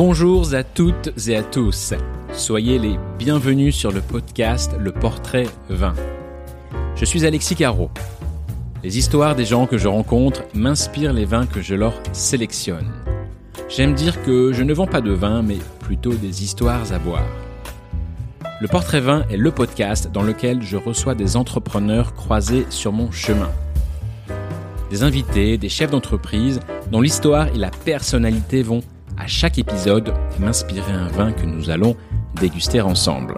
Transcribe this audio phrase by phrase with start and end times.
[0.00, 1.92] Bonjour à toutes et à tous.
[2.32, 5.92] Soyez les bienvenus sur le podcast Le Portrait Vin.
[6.94, 7.90] Je suis Alexis Caro.
[8.84, 12.92] Les histoires des gens que je rencontre m'inspirent les vins que je leur sélectionne.
[13.68, 17.26] J'aime dire que je ne vends pas de vin, mais plutôt des histoires à boire.
[18.60, 23.10] Le Portrait Vin est le podcast dans lequel je reçois des entrepreneurs croisés sur mon
[23.10, 23.50] chemin.
[24.90, 26.60] Des invités, des chefs d'entreprise
[26.92, 28.84] dont l'histoire et la personnalité vont
[29.18, 31.96] à chaque épisode m'inspirer un vin que nous allons
[32.40, 33.36] déguster ensemble.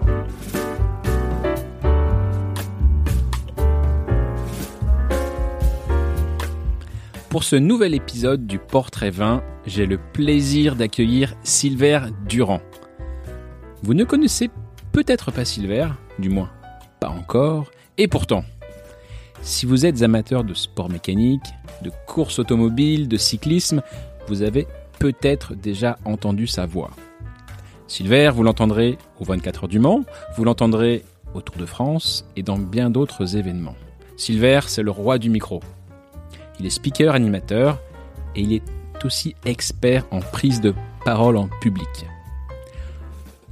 [7.29, 12.61] Pour ce nouvel épisode du Portrait Vin, j'ai le plaisir d'accueillir Silver Durand.
[13.83, 14.49] Vous ne connaissez
[14.91, 15.87] peut-être pas Silver,
[16.19, 16.51] du moins
[16.99, 18.43] pas encore, et pourtant,
[19.41, 21.41] si vous êtes amateur de sport mécanique,
[21.81, 23.81] de course automobile, de cyclisme,
[24.27, 24.67] vous avez
[25.01, 26.91] peut-être déjà entendu sa voix.
[27.87, 30.03] Silver, vous l'entendrez au 24 heures du Mans,
[30.37, 33.75] vous l'entendrez au Tour de France et dans bien d'autres événements.
[34.15, 35.59] Silver, c'est le roi du micro.
[36.59, 37.79] Il est speaker, animateur
[38.35, 38.63] et il est
[39.03, 42.05] aussi expert en prise de parole en public.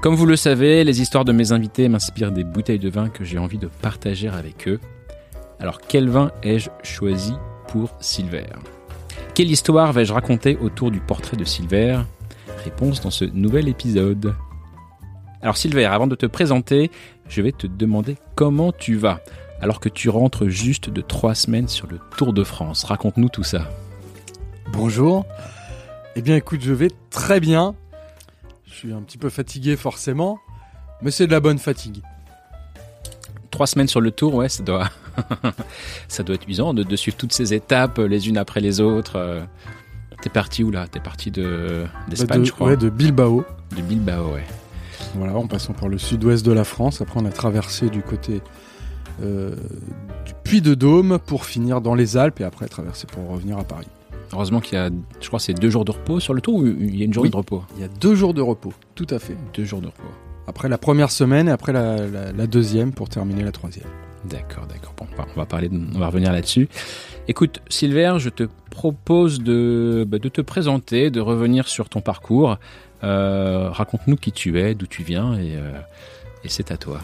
[0.01, 3.23] Comme vous le savez, les histoires de mes invités m'inspirent des bouteilles de vin que
[3.23, 4.79] j'ai envie de partager avec eux.
[5.59, 7.33] Alors quel vin ai-je choisi
[7.67, 8.45] pour Silver?
[9.39, 12.01] Quelle histoire vais-je raconter autour du portrait de Silver?
[12.65, 14.35] Réponse dans ce nouvel épisode.
[15.41, 16.91] Alors Silver, avant de te présenter,
[17.29, 19.21] je vais te demander comment tu vas,
[19.61, 22.83] alors que tu rentres juste de trois semaines sur le Tour de France.
[22.83, 23.69] Raconte-nous tout ça.
[24.73, 25.25] Bonjour.
[26.17, 27.75] Eh bien écoute, je vais très bien.
[28.65, 30.37] Je suis un petit peu fatigué forcément,
[31.01, 32.01] mais c'est de la bonne fatigue.
[33.51, 34.89] Trois semaines sur le Tour, ouais, ça doit,
[36.07, 39.17] ça doit être usant de, suivre toutes ces étapes les unes après les autres.
[39.17, 39.41] Euh.
[40.21, 40.87] T'es parti où là?
[40.87, 42.69] T'es parti de d'Espagne, je crois.
[42.69, 43.45] Ouais, de Bilbao.
[43.75, 44.43] De Bilbao, ouais.
[45.15, 47.01] Voilà, en passant par le sud-ouest de la France.
[47.01, 48.41] Après, on a traversé du côté
[49.23, 49.55] euh,
[50.25, 53.63] du Puy de Dôme pour finir dans les Alpes et après traverser pour revenir à
[53.63, 53.87] Paris.
[54.33, 56.67] Heureusement qu'il y a, je crois, c'est deux jours de repos sur le tour ou
[56.67, 57.63] il y a une journée de repos?
[57.75, 59.35] Il y a deux jours de repos, tout à fait.
[59.55, 60.03] Deux jours de repos.
[60.49, 63.87] Après la première semaine et après la deuxième pour terminer la troisième.
[64.25, 64.93] D'accord, d'accord.
[64.97, 66.67] Bon, on va parler, on va revenir là-dessus.
[67.27, 72.57] Écoute, Silver, je te propose de, bah, de te présenter, de revenir sur ton parcours.
[73.03, 75.79] Euh, raconte-nous qui tu es, d'où tu viens, et, euh,
[76.43, 76.99] et c'est à toi.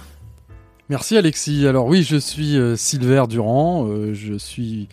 [0.89, 1.65] Merci Alexis.
[1.67, 3.87] Alors oui, je suis euh, Silver Durand.
[4.13, 4.89] je suis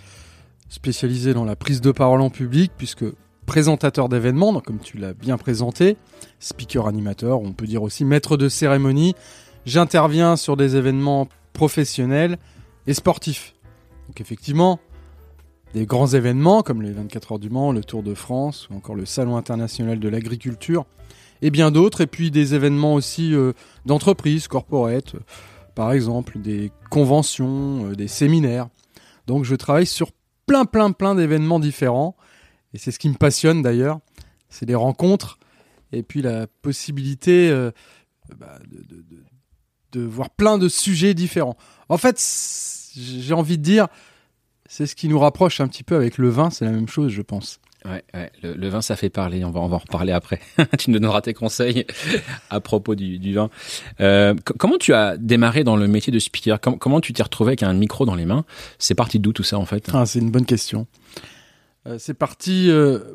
[0.68, 3.04] spécialisé dans la prise de parole en public, puisque
[3.52, 5.98] présentateur d'événements, comme tu l'as bien présenté,
[6.40, 9.14] speaker animateur, on peut dire aussi maître de cérémonie.
[9.66, 12.38] J'interviens sur des événements professionnels
[12.86, 13.54] et sportifs.
[14.08, 14.80] Donc effectivement,
[15.74, 18.94] des grands événements comme les 24 heures du Mans, le Tour de France ou encore
[18.94, 20.86] le Salon international de l'agriculture
[21.42, 22.00] et bien d'autres.
[22.00, 23.52] Et puis des événements aussi euh,
[23.84, 25.14] d'entreprises, corporate,
[25.74, 28.68] par exemple, des conventions, euh, des séminaires.
[29.26, 30.08] Donc je travaille sur
[30.46, 32.16] plein plein plein d'événements différents
[32.74, 34.00] et c'est ce qui me passionne d'ailleurs,
[34.48, 35.38] c'est les rencontres
[35.92, 37.70] et puis la possibilité euh,
[38.38, 39.04] bah, de,
[39.92, 41.56] de voir plein de sujets différents.
[41.88, 42.20] En fait,
[42.96, 43.88] j'ai envie de dire,
[44.66, 47.12] c'est ce qui nous rapproche un petit peu avec le vin, c'est la même chose,
[47.12, 47.60] je pense.
[47.84, 48.04] Ouais,
[48.42, 49.44] Le, vin, ça fait parler.
[49.44, 50.40] On va, on va en reparler après.
[50.78, 51.84] tu nous donneras tes conseils
[52.48, 53.50] à propos du, vin.
[54.00, 56.60] Euh, comment tu as démarré dans le métier de speaker?
[56.60, 58.44] Comment tu t'es retrouvé avec un micro dans les mains?
[58.78, 59.90] C'est parti d'où tout ça en fait?
[59.92, 60.86] Ah, C'est une bonne question.
[61.86, 63.14] Euh, c'est parti, euh,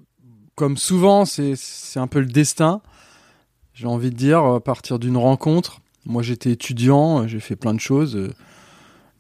[0.56, 1.56] comme souvent, c'est
[1.96, 2.82] un peu le destin.
[3.74, 7.82] J'ai envie de dire, à partir d'une rencontre moi, j'étais étudiant, j'ai fait plein de
[7.82, 8.16] choses.
[8.16, 8.32] Euh,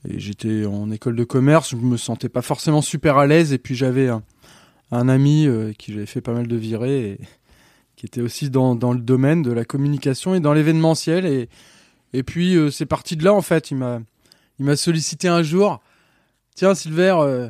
[0.07, 3.51] et j'étais en école de commerce, je me sentais pas forcément super à l'aise.
[3.51, 7.19] Et puis j'avais un, ami euh, qui j'avais fait pas mal de virées, et,
[7.97, 11.25] qui était aussi dans, dans, le domaine de la communication et dans l'événementiel.
[11.25, 11.49] Et,
[12.13, 13.69] et puis euh, c'est parti de là en fait.
[13.69, 13.99] Il m'a,
[14.59, 15.81] il m'a sollicité un jour.
[16.55, 17.49] Tiens Silver,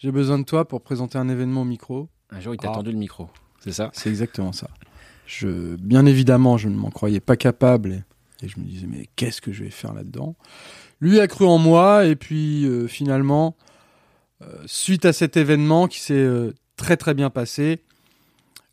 [0.00, 2.08] j'ai besoin de toi pour présenter un événement au micro.
[2.30, 2.74] Un jour il t'a ah.
[2.74, 3.28] tendu le micro,
[3.60, 3.90] c'est ça?
[3.92, 4.68] C'est exactement ça.
[5.26, 8.04] Je, bien évidemment, je ne m'en croyais pas capable.
[8.42, 10.34] Et je me disais, mais qu'est-ce que je vais faire là-dedans?
[11.00, 13.56] Lui a cru en moi, et puis euh, finalement,
[14.42, 17.80] euh, suite à cet événement qui s'est euh, très très bien passé,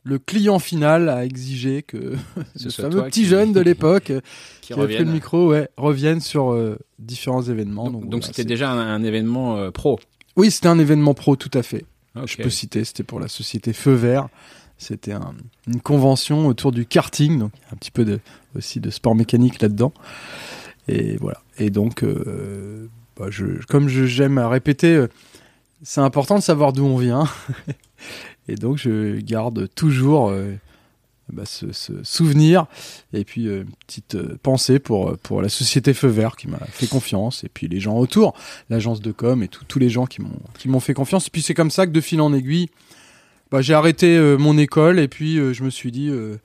[0.04, 2.16] le client final a exigé que
[2.56, 4.14] ce fameux petit jeune de l'époque
[4.62, 6.58] qui, qui a pris le micro ouais, revienne sur
[6.98, 7.90] différents événements.
[7.90, 10.00] Donc c'était déjà un, événement pro
[10.38, 11.84] Oui, c'était un événement pro, tout à fait.
[12.26, 14.30] Je peux citer, c'était pour la société Feu Vert.
[14.78, 15.14] C'était
[15.68, 18.20] une convention autour du karting, donc un petit peu de,
[18.56, 19.92] aussi de sport mécanique là-dedans.
[20.88, 21.42] Et voilà.
[21.58, 22.88] Et donc, euh,
[23.18, 25.08] bah, je, comme j'aime à répéter, euh,
[25.82, 27.26] c'est important de savoir d'où on vient.
[28.48, 30.54] et donc, je garde toujours euh,
[31.32, 32.66] bah, ce, ce souvenir
[33.14, 36.60] et puis euh, une petite euh, pensée pour pour la société Feu Vert qui m'a
[36.70, 38.34] fait confiance et puis les gens autour,
[38.70, 41.28] l'agence de com et tout- tous les gens qui m'ont qui m'ont fait confiance.
[41.28, 42.70] Et puis c'est comme ça que de fil en aiguille,
[43.52, 46.38] bah, j'ai arrêté euh, mon école et puis euh, je me suis dit euh,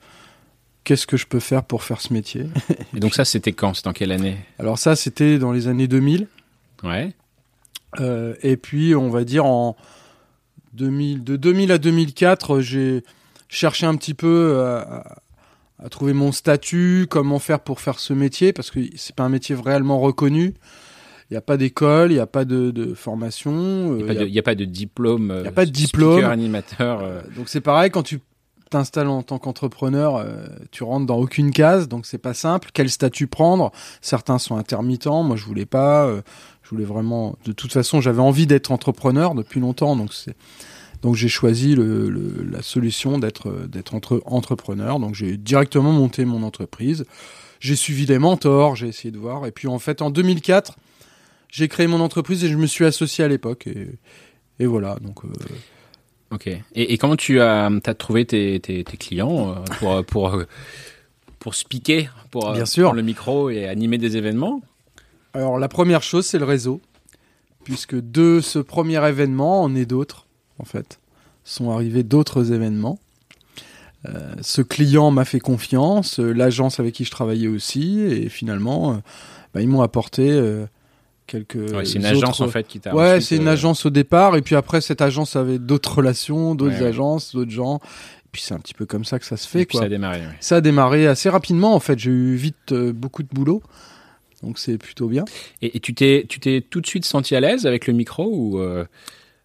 [0.83, 2.45] qu'est-ce que je peux faire pour faire ce métier?
[2.95, 3.73] Et donc ça, c'était quand?
[3.73, 4.37] C'était en quelle année?
[4.59, 6.27] Alors ça c'était dans les années 2000
[6.83, 7.13] Ouais.
[8.01, 9.77] euh, et puis on va dire en
[10.73, 13.03] 2000 de 2000 à 2004 euh, j'ai
[13.49, 14.79] cherché un petit peu à,
[15.79, 19.29] à- trouver mon statut, comment faire pour faire ce métier parce que c'est pas un
[19.29, 20.53] métier réellement reconnu.
[21.29, 23.97] Il n'y a pas d'école, il n'y a pas de, de formation.
[23.97, 25.41] Il euh, n'y a, il y pas a- il pas de diplôme.
[25.43, 26.13] y a pas de diplôme.
[26.13, 26.99] Speaker, animateur.
[27.03, 28.19] euh, Donc c'est pareil quand tu
[28.69, 32.69] t'installes en tant qu'entrepreneur, euh, tu rentres dans aucune case, donc c'est pas simple.
[32.73, 33.71] Quel statut prendre?
[34.01, 36.05] Certains sont intermittents, moi je voulais pas.
[36.05, 36.21] euh,
[36.63, 37.35] je voulais vraiment.
[37.45, 40.35] De toute façon, j'avais envie d'être entrepreneur depuis longtemps, donc c'est.
[41.03, 44.99] Donc j'ai choisi le, le- la solution d'être d'être entre, entrepreneur.
[44.99, 47.05] Donc j'ai directement monté mon entreprise.
[47.59, 49.45] J'ai suivi des mentors, j'ai essayé de voir.
[49.45, 50.75] Et puis en fait en 2004,
[51.51, 53.67] j'ai créé mon entreprise et je me suis associé à l'époque.
[53.67, 53.89] Et,
[54.59, 54.97] et voilà.
[55.01, 55.29] Donc euh,
[56.31, 56.47] Ok.
[56.47, 60.47] Et, et comment tu as, as trouvé tes, tes, tes clients euh, pour pour euh,
[61.39, 61.53] pour
[62.31, 62.85] pour euh, Bien sûr.
[62.85, 64.61] prendre le micro et animer des événements?
[65.33, 66.79] Alors la première chose, c'est le réseau,
[67.65, 70.22] puisque de ce premier événement, on est d'autres,
[70.59, 70.99] en fait.
[71.43, 72.99] Sont arrivés d'autres événements.
[74.05, 78.93] Euh, ce client m'a fait confiance, euh, l'agence avec qui je travaillais aussi, et finalement,
[78.93, 78.97] euh,
[79.53, 80.25] bah, ils m'ont apporté
[81.27, 81.55] quelques.
[81.55, 82.93] Ouais, C'est une agence en fait qui t'a.
[82.93, 86.75] Ouais, c'est une agence au départ, et puis après, cette agence avait d'autres relations, d'autres
[86.75, 86.87] Ouais, ouais.
[86.87, 87.77] agences, d'autres gens.
[87.77, 89.81] Et puis c'est un petit peu comme ça que ça se fait, Et puis quoi.
[89.81, 90.21] ça a démarré.
[90.41, 91.97] Ça a démarré assez rapidement, en fait.
[91.99, 93.61] J'ai eu vite beaucoup de boulot,
[94.41, 95.23] donc c'est plutôt bien.
[95.61, 98.25] Et, et tu t'es tu t'es tout de suite senti à l'aise avec le micro
[98.27, 98.59] ou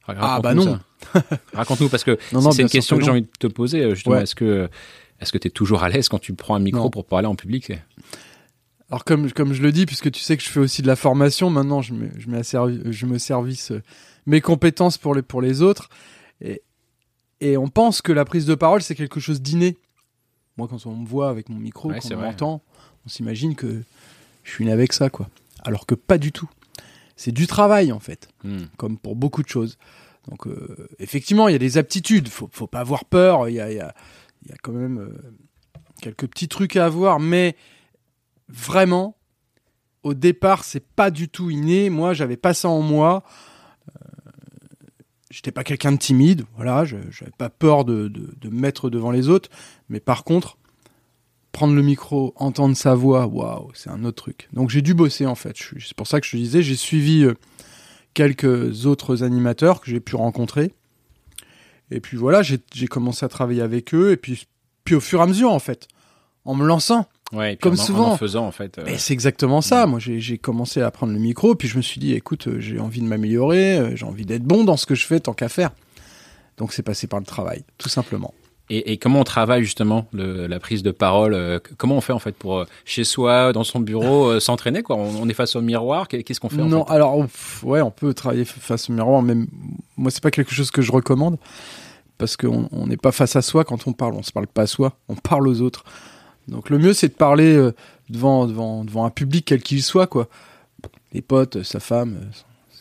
[0.08, 0.64] Ah, bah non.
[0.64, 0.80] ça.
[1.52, 2.18] Raconte-nous parce que
[2.52, 3.82] c'est une question que que j'ai envie de te poser.
[3.82, 4.22] euh, Justement, Ouais.
[4.22, 4.68] est-ce que
[5.20, 6.90] est-ce que tu es toujours à l'aise quand tu prends un micro Non.
[6.90, 7.72] pour parler en public?
[8.90, 10.96] Alors comme, comme je le dis, puisque tu sais que je fais aussi de la
[10.96, 13.82] formation, maintenant je me, je je me service euh,
[14.26, 15.90] mes compétences pour les, pour les autres.
[16.40, 16.62] Et,
[17.40, 19.76] et on pense que la prise de parole, c'est quelque chose d'inné.
[20.56, 22.62] Moi, quand on me voit avec mon micro, Ouais, quand on m'entend,
[23.04, 23.82] on s'imagine que
[24.44, 25.28] je suis né avec ça, quoi.
[25.64, 26.48] Alors que pas du tout.
[27.16, 28.64] C'est du travail, en fait, Hmm.
[28.76, 29.76] comme pour beaucoup de choses.
[30.28, 32.28] Donc, euh, effectivement, il y a des aptitudes.
[32.28, 33.48] Faut, faut pas avoir peur.
[33.48, 33.94] Il y a,
[34.62, 35.32] quand même euh,
[36.00, 37.56] quelques petits trucs à avoir, mais
[38.48, 39.16] vraiment,
[40.02, 41.90] au départ, c'est pas du tout inné.
[41.90, 43.24] Moi, j'avais pas ça en moi.
[43.88, 44.30] Euh,
[45.30, 46.84] J'étais pas quelqu'un de timide, voilà.
[46.84, 48.10] J'avais pas peur de,
[48.44, 49.50] me mettre devant les autres.
[49.88, 50.56] Mais par contre,
[51.52, 54.48] prendre le micro, entendre sa voix, waouh, c'est un autre truc.
[54.52, 55.56] Donc j'ai dû bosser en fait.
[55.56, 57.26] C'est pour ça que je te disais, j'ai suivi
[58.14, 60.72] quelques autres animateurs que j'ai pu rencontrer.
[61.90, 64.12] Et puis voilà, j'ai commencé à travailler avec eux.
[64.12, 64.46] Et puis,
[64.84, 65.88] puis au fur et à mesure, en fait,
[66.44, 67.06] en me lançant.
[67.32, 68.12] Ouais, et puis Comme en, en souvent.
[68.12, 68.78] en faisant en fait.
[68.78, 69.86] euh, Et c'est exactement ça.
[69.86, 72.58] Moi, j'ai j'ai commencé à prendre le micro, puis je me suis dit, écoute, euh,
[72.60, 75.34] j'ai envie de m'améliorer, euh, j'ai envie d'être bon dans ce que je fais tant
[75.34, 75.70] qu'à faire.
[76.56, 78.32] Donc, c'est passé par le travail, tout simplement.
[78.70, 82.12] Et, et comment on travaille justement le- la prise de parole euh, Comment on fait
[82.12, 84.96] en fait pour euh, chez soi, dans son bureau, euh, s'entraîner quoi?
[84.96, 86.06] On, on est face au miroir.
[86.06, 86.92] qu'est- Qu'est-ce qu'on fait en non, fait?
[86.92, 87.16] alors,
[87.62, 89.34] ouais, on peut travailler face au miroir, mais
[89.96, 91.38] moi, c'est pas quelque chose que je recommande,
[92.18, 94.62] parce qu'on on n'est pas face à soi quand on parle, on se parle pas
[94.62, 95.84] à soi, on parle aux autres.
[96.46, 97.70] Donc, le mieux, c'est de parler
[98.10, 100.28] devant, devant, devant un public, quel qu'il soit, quoi.
[101.12, 102.18] Les potes, sa femme,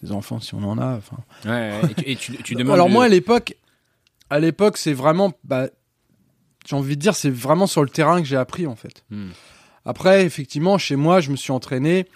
[0.01, 1.17] ses enfants, si on en a, enfin.
[1.45, 2.73] Ouais, ouais, et tu, et tu- tu demandes.
[2.73, 3.55] Alors le- moi à l'époque,
[4.29, 5.67] à l'époque c'est vraiment, bah,
[6.65, 9.03] j'ai envie de dire c'est vraiment sur le terrain que j'ai appris en fait.
[9.09, 9.29] Hmm.
[9.85, 12.07] Après effectivement chez moi je me suis entraîné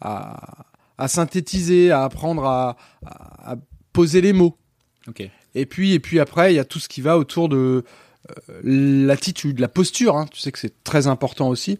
[0.00, 0.66] à,
[0.98, 3.56] à synthétiser, à apprendre à, à- à
[3.92, 4.58] poser les mots.
[5.06, 5.28] Ok.
[5.54, 7.84] Et puis et puis après il y a tout ce qui va autour de
[8.50, 10.16] euh, l'attitude, la posture.
[10.16, 10.26] hein.
[10.30, 11.78] Tu sais que c'est très important aussi.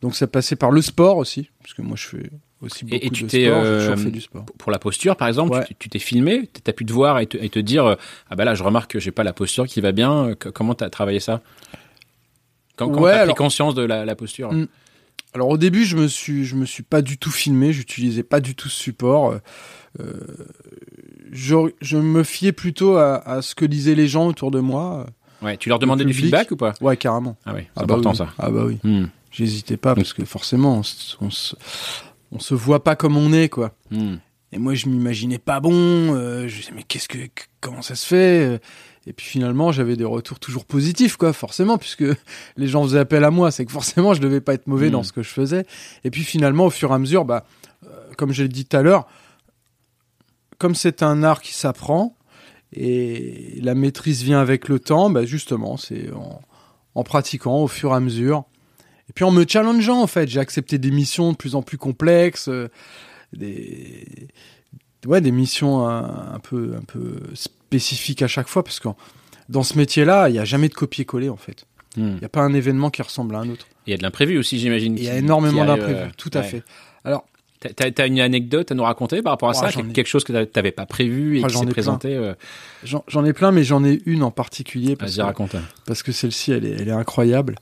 [0.00, 3.10] Donc ça passait par le sport aussi, parce que moi je fais aussi beaucoup Et-
[3.10, 3.62] tu de sport.
[3.64, 4.44] Euh, toujours fait du sport.
[4.58, 5.64] Pour la posture, par exemple, Ouais.
[5.66, 7.94] tu- tu t'es filmé, t'as pu te voir et te, et te dire euh,
[8.30, 10.28] ah bah là je remarque que j'ai pas la posture qui va bien.
[10.30, 11.40] euh, comment t'as travaillé ça?
[12.76, 14.52] Quand, quand Ouais, t'as pris conscience de la, la posture?
[14.52, 14.66] Mm.
[15.34, 18.40] Alors au début, je me suis, je me suis pas du tout filmé, j'utilisais pas
[18.40, 19.34] du tout ce support.
[20.00, 20.10] euh,
[21.32, 25.06] je, je me fiais plutôt à, à ce que disaient les gens autour de moi.
[25.42, 26.74] Ouais, tu leur demandais du feedback ou pas?
[26.80, 27.36] Ouais, carrément.
[27.46, 28.16] Ah oui, c'est Ah bah important oui.
[28.16, 28.28] ça.
[28.38, 29.06] Ah bah oui, Hmm.
[29.30, 30.82] j'hésitais pas parce que forcément, on,
[31.26, 31.54] on se,
[32.32, 33.72] on se voit pas comme on est, quoi.
[33.90, 34.16] Hmm.
[34.52, 35.72] Et moi, je m'imaginais pas bon.
[35.74, 37.18] euh, je disais mais qu'est-ce que,
[37.60, 38.58] comment ça se fait euh
[39.06, 41.32] Et puis finalement, j'avais des retours toujours positifs, quoi.
[41.32, 42.04] Forcément, puisque
[42.56, 45.02] les gens faisaient appel à moi, c'est que forcément, je devais pas être mauvais dans
[45.02, 45.66] ce que je faisais.
[46.04, 47.44] Et puis finalement, au fur et à mesure, bah,
[47.86, 49.06] euh, comme je l'ai dit tout à l'heure,
[50.58, 52.16] comme c'est un art qui s'apprend
[52.72, 56.42] et la maîtrise vient avec le temps, bah justement, c'est en,
[56.94, 58.44] en pratiquant au fur et à mesure.
[59.08, 61.78] Et puis en me challengeant, en fait, j'ai accepté des missions de plus en plus
[61.78, 62.68] complexes, euh,
[63.32, 64.28] des,
[65.06, 68.88] ouais, des missions un, un peu, un peu spécifiques à chaque fois, parce que
[69.48, 71.64] dans ce métier-là, il n'y a jamais de copier-coller, en fait.
[71.96, 72.08] Hmm.
[72.16, 73.66] Il n'y a pas un événement qui ressemble à un autre.
[73.86, 74.96] Il y a de l'imprévu aussi, j'imagine.
[74.98, 76.44] Il y a énormément d'imprévus, euh, tout à ouais.
[76.46, 76.62] fait.
[77.04, 77.24] Alors,
[77.74, 79.80] T'as- t'as une anecdote à nous raconter par rapport à Ouais, ça?
[79.80, 82.34] ai- Quelque chose que t'a- t'avais pas prévu et Ah, qui j'en s'est présenté euh,
[82.84, 85.56] j'en ai plein, mais j'en ai une en particulier, parce Vas-y, que, raconte.
[85.84, 87.56] parce que celle-ci, elle est, elle est incroyable.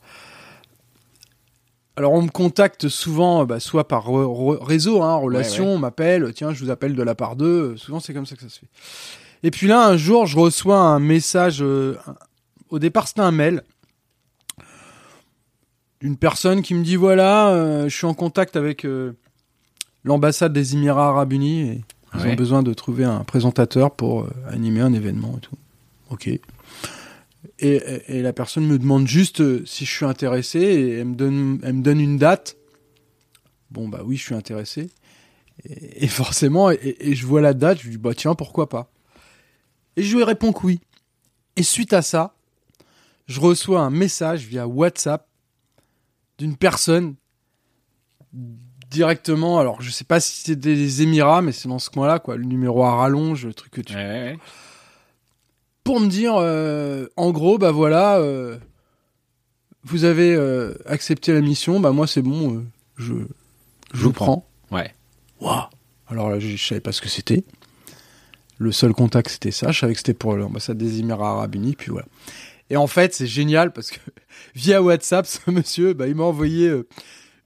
[1.97, 4.07] Alors, on me contacte souvent, bah, soit par
[4.67, 5.77] réseau, hein, relation, Ouais, ouais.
[5.77, 7.77] on m'appelle, tiens, je vous appelle de la part d'eux.
[7.79, 8.69] Souvent, c'est comme ça que ça se fait.
[9.43, 11.63] Et puis là, un jour, je reçois un message.
[11.63, 11.97] euh,
[12.69, 13.63] au départ, c'était un mail
[16.01, 19.13] d'une personne qui me dit voilà, euh, je suis en contact avec euh,
[20.05, 21.85] l'ambassade des Émirats Arabes Unis et
[22.15, 22.33] ils Ouais.
[22.33, 25.57] ont besoin de trouver un présentateur pour euh, animer un événement et tout.
[26.11, 26.29] Ok.
[27.59, 31.15] Et, et- la personne me demande juste euh, si je suis intéressé et elle me
[31.15, 32.57] donne, me donne une date.
[33.71, 34.91] Bon bah oui, je suis intéressé.
[35.65, 38.91] Et, forcément, et, je vois la date, je lui dis bah tiens pourquoi pas?
[39.97, 40.81] Et je lui réponds que oui.
[41.57, 42.35] Et suite à ça,
[43.27, 45.27] je reçois un message via WhatsApp
[46.39, 47.15] d'une personne
[48.91, 49.59] directement.
[49.59, 52.37] Alors je sais pas si c'est des Émirats, mais c'est dans ce coin-là quoi.
[52.37, 53.95] Le numéro à rallonge, le truc que tu.
[55.87, 58.59] Pour me dire, euh, en gros, bah voilà, euh,
[59.85, 62.67] vous avez euh, accepté la mission, bah moi c'est bon,
[62.97, 63.15] je,
[63.95, 64.47] je vous prends.
[64.73, 64.93] Ouais.
[65.41, 65.63] Waouh
[66.09, 67.45] Alors là, je, je savais pas ce que c'était.
[68.59, 71.77] Le seul contact c'était ça, je savais que c'était pour l'ambassade des Émirats Arabes Unis,
[71.77, 72.07] puis voilà.
[72.69, 74.01] Et en fait, c'est génial parce que
[74.57, 76.73] via WhatsApp, ce monsieur, bah, il m'a envoyé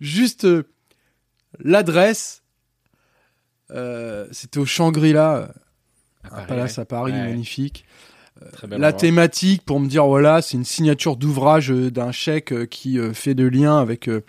[0.00, 0.46] juste
[1.58, 2.42] l'adresse.
[3.68, 5.52] C'était au Shangri-La,
[6.30, 7.18] un palace à Paris, Ouais.
[7.18, 7.84] magnifique
[8.68, 8.92] la endroit.
[8.92, 13.12] thématique pour me dire voilà c'est une signature d'ouvrage euh, d'un chèque euh, qui euh,
[13.12, 14.22] fait de lien avec euh,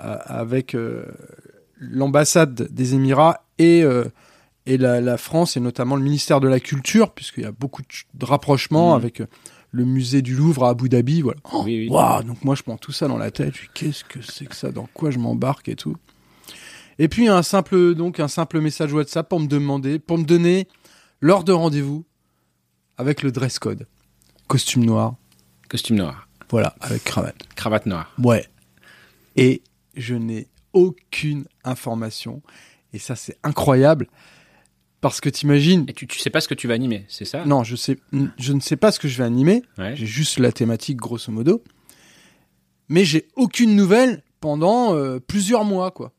[0.00, 1.04] euh, avec euh,
[1.78, 4.04] l'ambassade des Émirats et euh,
[4.66, 7.82] et la, la France et notamment le ministère de la Culture puisqu'il y a beaucoup
[7.82, 8.96] de, ch- de rapprochements Mhm.
[8.96, 9.26] avec euh,
[9.72, 11.88] le musée du Louvre à Abu Dhabi voilà Oh, Oui, oui.
[11.88, 14.54] waouh, donc moi je prends tout ça dans la tête je qu'est-ce que c'est que
[14.56, 15.96] ça dans quoi je m'embarque et tout
[16.98, 20.68] et puis un simple donc un simple message WhatsApp pour me demander pour me donner
[21.20, 22.04] l'heure de rendez-vous
[23.00, 23.86] avec le dress code.
[24.46, 25.14] Costume noir,
[25.68, 27.36] Costume noir, voilà, avec cravate.
[27.54, 28.12] cravate noire.
[28.18, 28.46] Ouais.
[29.36, 29.62] Et
[29.96, 32.42] je n'ai aucune information.
[32.92, 34.06] Et ça, c'est incroyable.
[35.00, 35.86] Parce que t'imagines.
[35.88, 37.46] Et tu, tu sais pas ce que tu vas animer, c'est ça?
[37.46, 37.98] Non, je, sais,
[38.38, 39.62] je ne sais pas ce que je vais animer.
[39.78, 39.96] Ouais.
[39.96, 41.62] J'ai juste la thématique, grosso modo.
[42.90, 46.12] Mais j'ai aucune nouvelle pendant euh, plusieurs mois, quoi.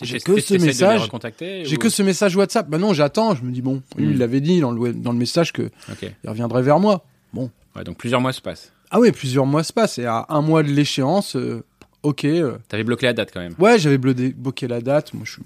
[0.00, 1.08] J'ai que ce message.
[1.40, 2.68] J'ai ou- que ce message WhatsApp.
[2.68, 3.34] Bah non, j'attends.
[3.34, 4.10] Je me dis, bon, lui, Mm.
[4.12, 6.10] il l'avait dit dans le, dans le message qu'il Ok.
[6.24, 7.04] reviendrait vers moi.
[7.34, 8.72] Ouais, donc plusieurs mois se passent.
[8.90, 9.98] Ah oui, plusieurs mois se passent.
[9.98, 11.62] Et à un mois de l'échéance, euh,
[12.02, 12.24] ok.
[12.26, 13.54] euh, T'avais bloqué la date quand même.
[13.58, 15.14] ouais, j'avais bloqué, la date.
[15.14, 15.36] Moi, je,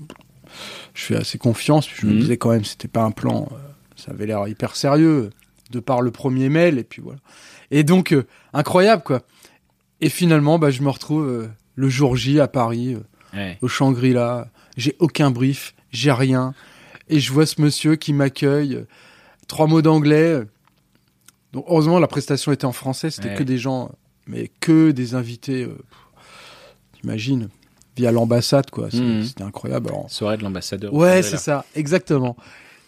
[0.94, 1.86] je fais assez confiance.
[1.86, 2.20] Puis je me Mhm.
[2.20, 3.48] disais quand même, c'était pas un plan.
[3.52, 3.56] euh,
[3.96, 5.30] ça avait l'air hyper sérieux,
[5.70, 6.78] de par le premier mail.
[6.78, 7.18] Et puis voilà.
[7.70, 9.22] Et donc, euh, incroyable, quoi.
[10.00, 12.96] Et finalement, bah, je me retrouve le jour J à Paris,
[13.36, 13.58] Ouais.
[13.62, 14.48] au Shangri-La.
[14.76, 16.54] J'ai aucun brief, j'ai rien.
[17.08, 18.84] Et je vois ce monsieur qui m'accueille.
[19.46, 20.40] Trois mots d'anglais.
[21.52, 23.10] Donc, heureusement, la prestation était en français.
[23.10, 23.34] C'était Ouais.
[23.36, 23.92] que des gens,
[24.26, 25.62] mais que des invités.
[25.64, 25.78] euh,
[27.00, 27.48] T'imagines
[27.96, 28.88] Via l'ambassade, quoi.
[28.92, 29.24] Mhm.
[29.24, 29.88] C'était incroyable.
[29.88, 30.92] Alors, Soirée de l'ambassadeur.
[30.92, 32.36] Ouais, c'est ça, exactement.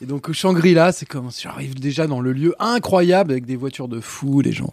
[0.02, 3.88] Et donc au Shangri-La, c'est comme j'arrive déjà dans le lieu incroyable avec des voitures
[3.88, 4.72] de fous, les gens.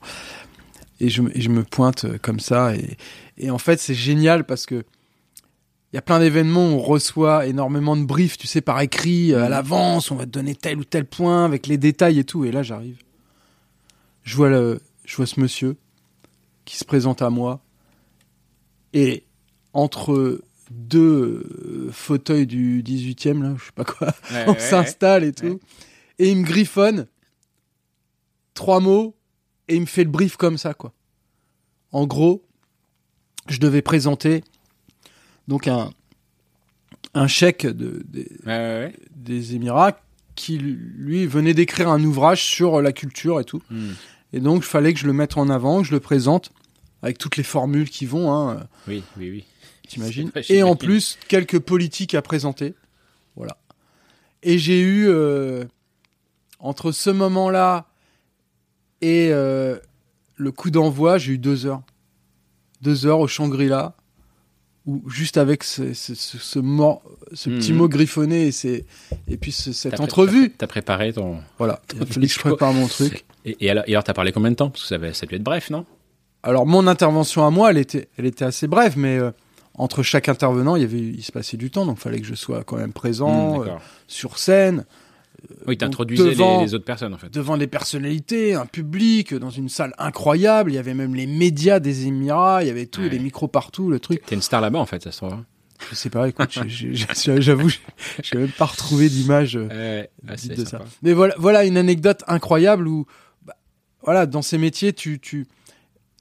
[0.99, 2.75] Et je, me- et je me pointe euh, comme ça.
[2.75, 2.97] Et,
[3.37, 4.83] et en fait, c'est génial parce que
[5.95, 9.31] il y a plein d'événements où on reçoit énormément de briefs, tu sais, par écrit,
[9.31, 12.25] euh, à l'avance, on va te donner tel ou tel point avec les détails et
[12.25, 12.43] tout.
[12.43, 12.97] Et là, j'arrive.
[14.23, 15.77] Je vois, le, je vois ce monsieur
[16.65, 17.61] qui se présente à moi.
[18.91, 19.23] Et
[19.71, 25.23] entre deux euh, fauteuils du 18e, là, je sais pas quoi, Ouais, on ouais, s'installe
[25.23, 25.45] et tout.
[25.45, 25.59] Ouais.
[26.19, 27.07] Et il me griffonne
[28.53, 29.15] trois mots
[29.69, 30.91] et il me fait le brief comme ça, quoi.
[31.93, 32.43] En gros,
[33.47, 34.43] je devais présenter
[35.47, 35.91] donc un,
[37.13, 38.47] un chèque de, des- ouais.
[38.47, 38.95] Ouais, ouais, ouais.
[39.15, 39.99] des Émirats
[40.35, 43.61] qui, lui, venait d'écrire un ouvrage sur la culture et tout.
[43.69, 43.91] Hmm.
[44.33, 46.51] Et donc, il fallait que je le mette en avant, que je le présente
[47.01, 49.45] avec toutes les formules qui vont, hein, Oui, oui, oui.
[49.87, 50.31] t'imagines.
[50.49, 52.73] Et en plus, quelques politiques à présenter.
[53.37, 53.57] Voilà.
[54.43, 55.63] Et j'ai eu, euh,
[56.59, 57.87] entre ce moment-là
[59.01, 59.77] et euh,
[60.35, 61.81] le coup d'envoi, j'ai eu deux heures.
[62.81, 63.95] Deux heures au Shangri-La,
[64.85, 67.01] où juste avec ce, ce, ce, ce mot-
[67.33, 67.77] ce petit Mhm.
[67.79, 68.49] mot griffonné
[69.27, 70.51] et, puis ce- cette pré- entrevue.
[70.51, 71.37] T'as préparé ton.
[71.57, 71.81] Voilà,
[72.17, 73.25] il je prépare mon truc.
[73.45, 74.69] Et, et alors, t'as parlé combien de temps?
[74.69, 75.85] Parce que ça, va- ça a dû être bref, non?
[76.43, 79.31] Alors mon intervention à moi, elle était, elle était assez brève, mais euh,
[79.73, 82.35] entre chaque intervenant, il y avait, il se passait du temps, donc fallait que je
[82.35, 83.71] sois quand même présent Mmh, euh,
[84.07, 84.85] sur scène,
[85.67, 87.29] oui, t'introduisais les, les autres personnes en fait.
[87.31, 90.71] devant des personnalités, un public, dans une salle incroyable.
[90.71, 93.09] Il y avait même les médias des Émirats, il y avait tout, Ouais.
[93.09, 94.23] les micros partout, le truc.
[94.25, 95.33] T'es une star là-bas en fait, ça se trouve.
[95.33, 95.45] hein.
[95.89, 96.57] Je sais pas, écoute,
[97.41, 97.69] j'avoue,
[98.23, 99.57] j'ai même pas retrouvé d'image.
[99.57, 100.79] euh, Ouais, c'est de ça.
[101.03, 103.05] Mais voilà, voilà une anecdote incroyable où,
[103.45, 103.55] bah,
[104.01, 105.45] voilà, dans ces métiers, tu, tu,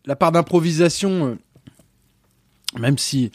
[0.07, 3.31] la part d'improvisation, euh, même si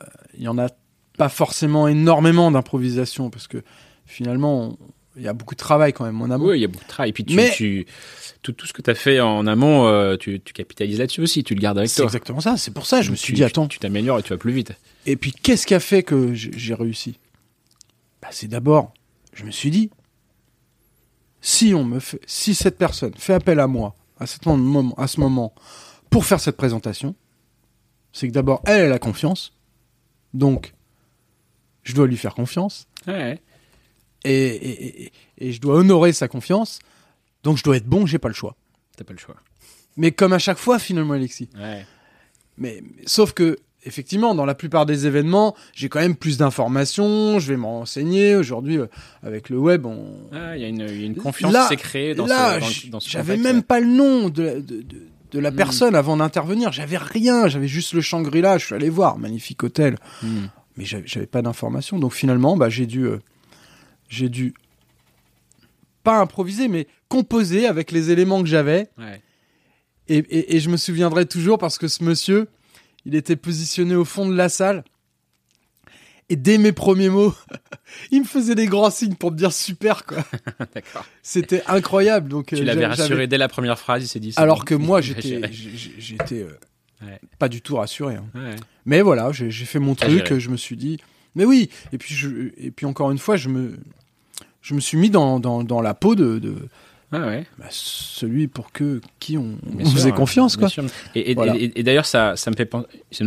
[0.00, 0.02] euh,
[0.36, 0.68] il y en a
[1.16, 3.62] pas forcément énormément d'improvisation, parce que
[4.06, 4.78] finalement, on-
[5.18, 6.48] il y a beaucoup de travail quand même, mon amour.
[6.48, 7.10] Oui, il y a beaucoup de travail.
[7.10, 7.86] Et puis tu, Mais- tu-
[8.42, 11.42] tout, tout ce que tu as fait en amont, euh, tu, tu capitalises là-dessus aussi,
[11.44, 12.06] tu le gardes avec C'est toi.
[12.06, 12.56] exactement ça.
[12.56, 13.66] C'est pour ça, je me Tu- suis dit, attends.
[13.68, 14.72] Tu t'améliores et tu vas plus vite.
[15.06, 17.18] Et puis, qu'est-ce qui a fait que j'ai j'ai réussi?
[18.22, 18.92] Bah, C'est d'abord,
[19.34, 19.90] je me suis dit,
[21.40, 25.06] si on me fait, si cette personne fait appel à moi à, cet moment, à
[25.06, 25.54] ce moment
[26.10, 27.14] pour faire cette présentation,
[28.12, 29.52] c'est que d'abord, elle, elle a confiance.
[30.34, 30.74] Donc,
[31.84, 32.86] je dois lui faire confiance.
[33.06, 33.40] Ouais.
[34.24, 36.78] Et, et- et- et je dois honorer sa confiance.
[37.44, 38.56] Donc, je dois être bon, j'ai pas le choix.
[38.96, 39.36] T'as pas le choix.
[39.96, 41.48] Mais comme à chaque fois, finalement, Alexis.
[41.56, 41.86] Ouais.
[42.56, 47.38] Mais, mais- sauf que, effectivement, dans la plupart des événements, j'ai quand même plus d'informations,
[47.38, 48.34] je vais me renseigner.
[48.36, 48.86] Aujourd'hui, euh,
[49.22, 50.28] avec le web, on...
[50.32, 52.26] Ah, Il y, a une- il y a une confiance Là- qui s'est créée dans
[52.26, 55.06] là, ce, dans, j- dans ce j'avais même pas le nom de, la- de, de-
[55.30, 55.56] de la Hmm.
[55.56, 56.72] personne avant d'intervenir.
[56.72, 58.58] J'avais rien, j'avais juste le Shangri-La.
[58.58, 60.46] Je suis allé voir, magnifique hôtel, Hmm.
[60.76, 61.98] mais j'avais j'avais pas d'informations.
[61.98, 63.18] Donc finalement, bah, j'ai dû, euh,
[64.08, 64.54] j'ai dû
[66.02, 68.88] pas improviser, mais composer avec les éléments que j'avais.
[68.98, 69.20] Ouais.
[70.08, 72.48] Et, et- et je me souviendrai toujours parce que ce monsieur,
[73.04, 74.84] il était positionné au fond de la salle.
[76.30, 77.34] Et dès mes premiers mots,
[78.10, 80.18] il me faisait des grands signes pour me dire super, quoi.
[80.74, 81.04] D'accord.
[81.22, 82.28] C'était incroyable.
[82.28, 84.34] Donc, Tu euh, l'avais rassuré dès la première phrase, il s'est dit.
[84.36, 85.40] Alors bon, que moi, j'étais,
[86.32, 86.48] euh,
[87.00, 87.20] Ouais.
[87.38, 88.16] pas du tout rassuré.
[88.16, 88.24] hein.
[88.34, 88.56] Ouais.
[88.84, 90.36] Mais voilà, j'ai fait mon truc.
[90.38, 90.98] Je me suis dit,
[91.34, 91.70] mais oui.
[91.92, 93.78] Et puis, je, et puis encore une fois, je me,
[94.62, 96.38] je me suis mis dans, dans, dans la peau de,
[97.26, 97.46] ouais.
[97.58, 100.68] bah, celui pour que qui on, on sûr, faisait hein, confiance, quoi.
[101.14, 101.56] Et, et- Voilà.
[101.56, 102.66] et- et d'ailleurs, ça, ça me fait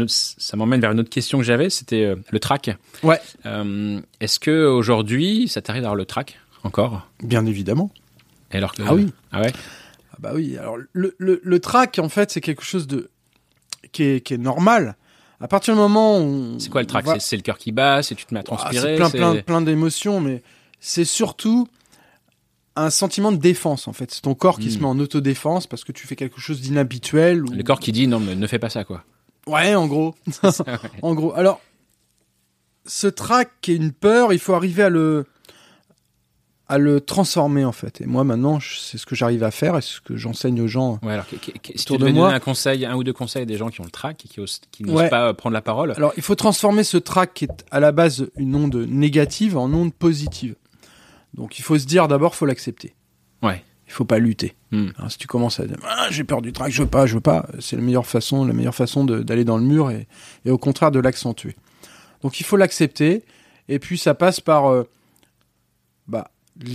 [0.01, 2.77] autre- ça m'emmène vers une autre question que j'avais, c'était euh, le track.
[3.03, 3.19] Ouais.
[3.45, 7.07] Euh, Est-ce que aujourd'hui, ça t'arrive d'avoir le track encore?
[7.23, 7.89] Bien évidemment.
[8.51, 9.07] Et alors que- Ah oui.
[9.31, 9.51] Ah ouais?
[10.13, 13.09] Ah bah oui, alors le, le, le track, en fait, c'est quelque chose de
[13.93, 14.95] qui est, qui est normal.
[15.41, 16.55] À partir du moment où...
[16.59, 18.43] C'est quoi le track va- C'est- le cœur qui bat, c'est tu te mets à
[18.43, 18.79] transpirer.
[18.79, 20.43] C'est plein, plein, plein d'émotions, mais
[20.79, 21.67] c'est surtout
[22.75, 24.11] un sentiment de défense, en fait.
[24.11, 27.43] C'est ton corps qui se met en autodéfense parce que tu fais quelque chose d'inhabituel.
[27.45, 27.51] Ou...
[27.51, 29.03] Le corps qui dit non, mais ne fais pas ça, quoi.
[29.47, 30.15] Ouais, en gros.
[30.31, 30.77] Ça, ouais.
[31.01, 31.33] en gros.
[31.33, 31.59] Alors,
[32.85, 35.25] ce track qui est une peur, il faut arriver à le
[36.71, 38.01] à le transformer en fait.
[38.01, 40.99] Et moi maintenant, c'est ce que j'arrive à faire et ce que j'enseigne aux gens.
[41.03, 41.25] Ouais, alors,
[41.75, 42.11] si tu de moi.
[42.27, 44.27] donner un conseil, un ou deux conseils à des gens qui ont le track et
[44.27, 45.09] qui, osent- qui n'osent Ouais.
[45.09, 45.91] pas euh, prendre la parole?
[45.97, 49.71] Alors, il faut transformer ce track qui est à la base une onde négative en
[49.73, 50.55] onde positive.
[51.33, 52.95] Donc, il faut se dire d'abord, faut l'accepter.
[53.43, 53.63] Ouais.
[53.87, 54.55] Il faut pas lutter.
[54.71, 54.87] Hmm.
[54.97, 57.15] Hein, si tu commences à dire ah, j'ai peur du track, je veux pas, je
[57.15, 60.07] veux pas, c'est la meilleure façon, la meilleure façon de- d'aller dans le mur et,
[60.45, 61.57] et au contraire de l'accentuer.
[62.21, 63.23] Donc il faut l'accepter
[63.67, 64.83] et puis ça passe par euh,
[66.07, 66.31] bah,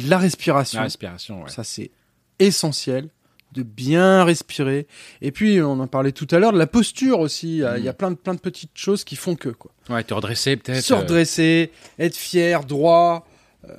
[0.08, 0.78] la respiration.
[0.78, 1.50] La respiration, ouais.
[1.50, 1.90] Ça c'est
[2.38, 3.08] essentiel
[3.52, 4.86] de bien respirer.
[5.22, 7.48] Et puis on en parlait tout à l'heure de la posture aussi.
[7.56, 9.48] Il y a- il y a plein de plein de petites choses qui font que
[9.48, 9.70] quoi.
[9.88, 10.82] Ouais, te redresser peut-être.
[10.82, 13.26] Se euh, redresser, être fier, droit.
[13.68, 13.72] euh,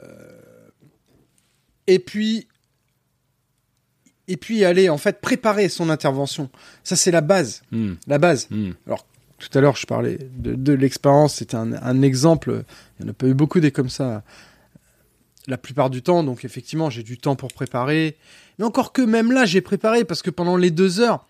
[1.86, 2.48] et puis,
[4.28, 6.50] et puis aller en fait préparer son intervention.
[6.84, 8.48] Ça c'est la base, hmm, la base.
[8.50, 8.72] hmm.
[9.40, 12.64] Tout à l'heure je parlais de, de l'expérience, c'était un, un exemple.
[13.00, 14.24] Il n'y en a pas eu beaucoup des comme ça.
[15.48, 18.18] La plupart du temps, donc effectivement j'ai du temps pour préparer.
[18.60, 21.26] Mais encore que même là j'ai préparé parce que pendant les deux heures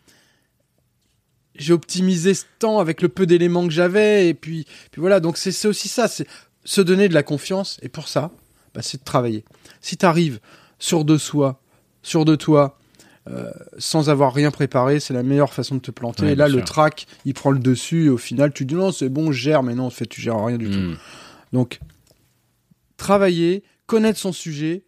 [1.56, 5.20] j'ai optimisé ce temps avec le peu d'éléments que j'avais et puis puis voilà.
[5.20, 6.28] Donc c'est aussi ça c'est
[6.64, 8.32] se donner de la confiance et pour ça
[8.74, 9.44] bah, c'est de travailler.
[9.82, 10.40] Si tu arrives
[10.80, 11.62] sûr de soi
[12.02, 12.78] sûr de toi
[13.30, 16.24] euh, sans avoir rien préparé c'est la meilleure façon de te planter.
[16.24, 18.92] Ouais, et là le track il prend le dessus et au final tu dis non
[18.92, 20.80] c'est bon je gère mais non en fait tu gères rien du tout.
[20.80, 20.98] Hmm.
[21.54, 21.80] donc
[22.96, 24.84] travailler connaître son sujet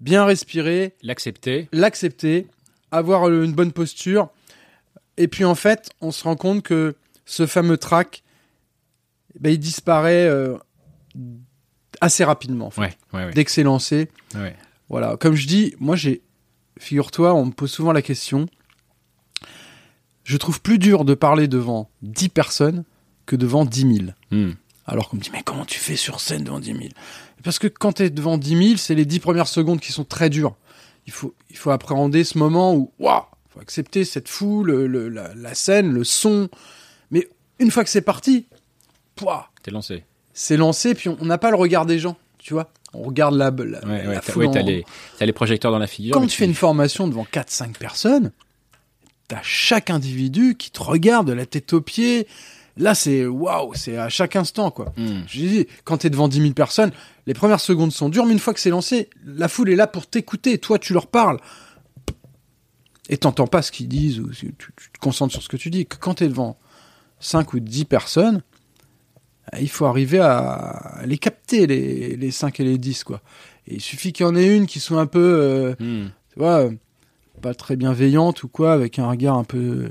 [0.00, 1.68] bien respirer L'accepter.
[1.72, 2.46] l'accepter,
[2.92, 4.28] avoir une bonne posture.
[5.16, 6.94] Et puis en fait, on se rend compte que
[7.24, 8.22] ce fameux track,
[9.40, 10.56] ben, il disparaît euh,
[12.00, 12.66] assez rapidement.
[12.66, 12.80] en fait.
[12.80, 13.32] Ouais, ouais, ouais.
[13.32, 14.10] Dès que c'est lancé.
[14.88, 15.16] Voilà.
[15.16, 16.22] Comme je dis, moi j'ai,
[16.78, 18.46] figure-toi, on me pose souvent la question.
[20.24, 22.84] Je trouve plus dur de parler devant 10 personnes
[23.26, 23.94] que devant 10 000.
[24.30, 24.52] Hmm.
[24.84, 26.78] Alors qu'on me dit, mais comment tu fais sur scène devant 10 000
[27.44, 30.04] Parce que quand tu es devant 10 000, c'est les 10 premières secondes qui sont
[30.04, 30.56] très dures.
[31.06, 35.32] Il faut, il faut appréhender ce moment où, waouh, faut accepter cette foule, le- la,
[35.34, 36.48] la scène, le son.
[37.10, 37.28] Mais
[37.60, 38.46] une fois que c'est parti,
[39.14, 40.02] pouah, T'es lancé.
[40.32, 42.70] c'est lancé, puis on n'a pas le regard des gens, tu vois.
[42.92, 44.84] On regarde la, la, Ouais, la ouais, t'as foule ouais, t'as en- les,
[45.18, 46.12] t'as les projecteurs dans la figure.
[46.14, 48.32] Quand mais tu fais une formation devant 4-5 personnes,
[49.28, 52.26] t'as chaque individu qui te regarde de la tête aux pieds.
[52.76, 54.92] Là, c'est waouh, c'est à chaque instant, quoi.
[54.98, 55.22] Hmm.
[55.26, 56.92] Je dis, quand t'es devant 10 000 personnes,
[57.26, 59.86] les premières secondes sont dures, mais une fois que c'est lancé, la foule est là
[59.86, 60.58] pour t'écouter.
[60.58, 61.38] Toi, tu leur parles.
[63.08, 65.70] Et t'entends pas ce qu'ils disent, ou tu, tu te concentres sur ce que tu
[65.70, 65.86] dis.
[65.86, 66.58] Que Quand t'es devant
[67.20, 68.42] 5 ou 10 personnes,
[69.54, 73.22] euh, il faut arriver à les capter, les, les 5 et les 10, quoi.
[73.68, 76.08] Et il suffit qu'il y en ait une qui soit un peu, euh, Hmm.
[76.32, 76.70] tu vois, euh,
[77.40, 79.88] pas très bienveillante ou quoi, avec un regard un peu...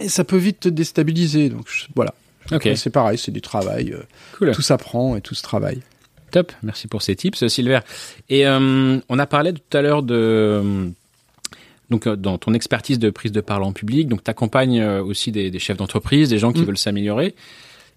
[0.00, 1.48] Et ça peut vite te déstabiliser.
[1.48, 2.14] Donc je- voilà.
[2.46, 3.92] Ok, Après, C'est pareil, c'est du travail.
[3.92, 4.02] euh,
[4.38, 4.52] cool.
[4.52, 5.80] tout s'apprend et tout se travaille.
[6.32, 7.80] Top, merci pour ces tips, Silver.
[8.30, 10.88] Et euh, on a parlé tout à l'heure de euh,
[11.90, 15.50] donc dans ton expertise de prise de parole en public, donc tu accompagnes aussi des,
[15.50, 16.64] des chefs d'entreprise, des gens qui Mm.
[16.64, 17.34] veulent s'améliorer.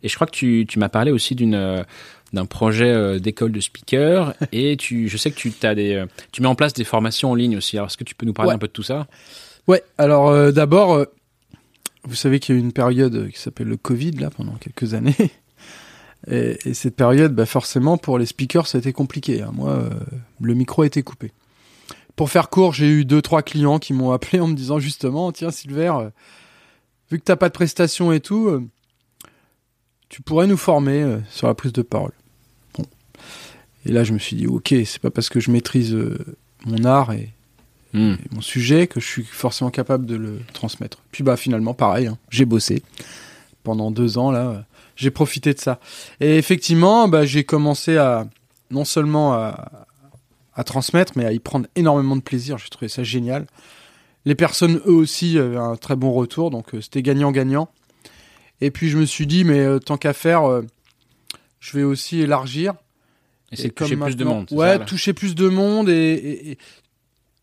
[0.04, 1.86] Et je crois que tu, tu m'as parlé aussi d'une
[2.34, 6.48] d'un projet d'école de speaker et tu je sais que tu as des tu mets
[6.50, 7.78] en place des formations en ligne aussi.
[7.78, 8.56] Alors est-ce que tu peux nous parler Ouais.
[8.56, 9.08] un peu de tout ça?
[9.68, 11.06] Ouais, alors euh, d'abord, euh,
[12.08, 14.94] vous savez qu'il y a eu une période qui s'appelle le Covid, là, pendant quelques
[14.94, 15.16] années.
[16.28, 19.44] Et, et cette période, bah, forcément, pour les speakers, ça a été compliqué.
[19.44, 19.52] hein.
[19.54, 19.90] Moi, euh,
[20.42, 21.32] le micro a été coupé.
[22.16, 25.32] Pour faire court, j'ai eu deux, trois clients qui m'ont appelé en me disant justement,
[25.32, 26.10] tiens, Silver, euh,
[27.12, 28.68] vu que t'as pas de prestations et tout, euh,
[30.10, 32.14] tu pourrais nous former euh, sur la prise de parole.
[32.76, 32.86] Bon.
[33.86, 35.96] Et là, je me suis dit, ok, c'est pas parce que je maîtrise
[36.66, 37.35] mon art et,
[37.96, 38.16] Hmm.
[38.32, 40.98] mon sujet que je suis forcément capable de le transmettre.
[41.12, 42.84] Puis bah finalement pareil, hein, j'ai bossé
[43.64, 44.60] pendant deux ans là, euh,
[44.98, 45.80] j'ai profité de ça.
[46.20, 48.28] Et effectivement, bah, j'ai commencé à
[48.70, 49.88] non seulement à,
[50.56, 52.58] à transmettre, mais à y prendre énormément de plaisir.
[52.58, 53.46] J'ai trouvé ça génial.
[54.26, 57.70] Les personnes eux aussi avaient un très bon retour, donc euh, c'était gagnant-gagnant.
[58.62, 60.64] Et puis je me suis dit, mais euh, tant qu'à faire, euh,
[61.60, 62.74] je vais aussi élargir.
[63.52, 64.48] Et c'est Et toucher comme plus de monde.
[64.52, 66.58] Ouais, ça, toucher plus de monde et, et- et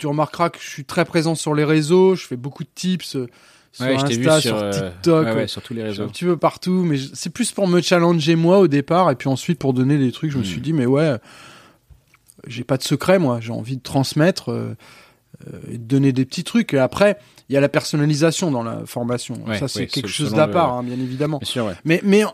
[0.03, 2.17] tu remarqueras que je suis très présent sur les réseaux.
[2.17, 3.29] Je fais beaucoup de tips euh,
[3.71, 5.27] sur Ouais, Insta, sur, sur, euh, TikTok.
[5.27, 6.07] ouais, ouais, euh, sur tous les suis un réseaux.
[6.09, 9.59] petit peu partout, mais c'est plus pour me challenger moi au départ et puis ensuite
[9.61, 10.33] pour donner des trucs.
[10.33, 10.47] Je me Hmm.
[10.47, 11.19] suis dit, mais ouais,
[12.47, 13.39] j'ai pas de secret moi.
[13.41, 14.75] J'ai envie de transmettre euh,
[15.53, 16.75] euh, et de donner des petits trucs.
[16.75, 17.17] Et après,
[17.49, 19.37] il y a la personnalisation dans la formation.
[19.59, 21.39] Ça, c'est quelque se- chose d'à le- part, hein, bien évidemment.
[21.39, 21.75] Bien sûr, ouais.
[21.85, 22.25] Mais, mais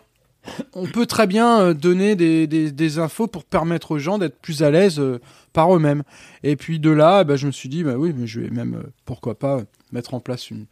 [0.75, 4.39] on peut très bien euh, donner des, des, des infos pour permettre aux gens d'être
[4.41, 5.21] plus à l'aise euh,
[5.53, 6.03] par eux-mêmes.
[6.43, 8.75] Et puis de là, bah, je me suis dit, bah oui, mais je vais même,
[8.75, 9.61] euh, pourquoi pas,
[9.93, 10.67] mettre en place une,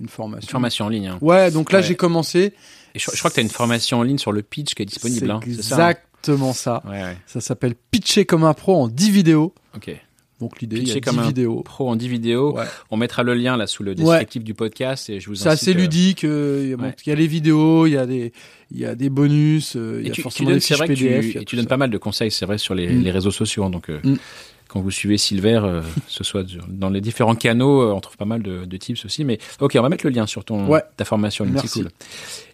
[0.00, 0.48] une formation.
[0.50, 1.08] Formation en ligne.
[1.08, 1.18] hein.
[1.20, 1.84] Ouais, donc là Ouais.
[1.84, 2.52] j'ai commencé.
[2.94, 4.82] Et je, je crois que tu as une formation en ligne sur le pitch qui
[4.82, 5.30] est disponible.
[5.30, 5.90] hein, C'est ça, hein
[6.22, 6.82] exactement ça.
[6.86, 7.16] Ouais, ouais.
[7.26, 9.54] Ça s'appelle Pitcher comme un pro en 10 vidéos.
[9.76, 9.94] Ok.
[10.40, 11.62] Donc l'idée, il y a Pitcher 10 comme un vidéos.
[11.62, 12.54] Pro en 10 vidéos.
[12.56, 12.64] Ouais.
[12.90, 13.94] On mettra le lien là sous le Ouais.
[13.96, 16.24] descriptif du podcast et je vous C'est assez euh, ludique.
[16.24, 16.94] euh, il y a- bon, ouais.
[17.06, 18.32] il y a les vidéos, il y a des,
[18.70, 20.76] il y a des bonus, euh, il y a tu, tu forcément donnes, des fiches
[20.76, 21.36] vrai que tu, PDF.
[21.36, 21.68] a et tu donnes ça.
[21.70, 23.02] pas mal de conseils, c'est vrai, sur les, Mm.
[23.02, 23.64] les réseaux sociaux.
[23.64, 24.16] hein, donc, euh, Mm.
[24.76, 28.26] Quand vous suivez Silver, euh, ce soit dans les différents canaux, euh, on trouve pas
[28.26, 29.24] mal de, de tips aussi.
[29.24, 30.82] Mais ok, on va mettre le lien sur ton Ouais.
[30.98, 31.46] ta formation.
[31.46, 31.80] Merci.
[31.80, 31.90] cool.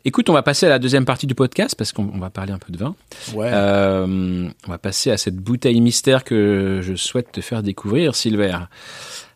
[0.04, 2.52] Écoute, on va passer à la deuxième partie du podcast parce qu'on on va parler
[2.52, 2.94] un peu de vin.
[3.34, 3.50] Ouais.
[3.52, 8.56] Euh, on va passer à cette bouteille mystère que je souhaite te faire découvrir, Silver.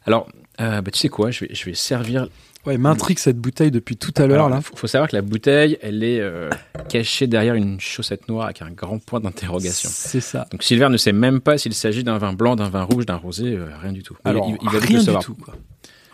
[0.04, 2.28] Alors, bah, tu sais quoi, je vais, je vais servir.
[2.66, 4.60] Ouais, m'intrigue cette bouteille depuis tout à l'heure là.
[4.60, 6.50] faut, faut savoir que la bouteille, elle est euh,
[6.88, 9.88] cachée derrière une chaussette noire avec un grand point d'interrogation.
[9.92, 10.48] C'est ça.
[10.50, 13.16] Donc Silver ne sait même pas s'il s'agit d'un vin blanc, d'un vin rouge, d'un
[13.16, 14.16] rosé, euh, rien du tout.
[14.24, 15.24] Mais Alors, il, il va vite rien le du savoir.
[15.24, 15.34] tout.
[15.36, 15.54] Quoi.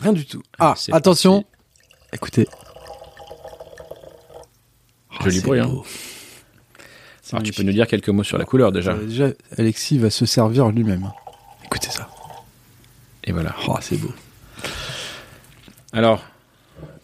[0.00, 0.42] Rien du tout.
[0.58, 1.44] Ah, c'est attention.
[2.12, 2.46] Écoutez.
[5.22, 5.66] Joli c'est bruit, hein.
[5.68, 5.84] beau.
[7.22, 7.66] C'est Alors, tu peux magnifique.
[7.66, 8.92] nous dire quelques mots sur la couleur déjà.
[8.92, 11.04] Euh, déjà, Alexis va se servir lui-même.
[11.04, 11.12] hein.
[11.64, 12.08] Écoutez ça.
[13.24, 13.54] Et voilà.
[13.68, 14.12] Oh, c'est beau.
[15.92, 16.22] Alors,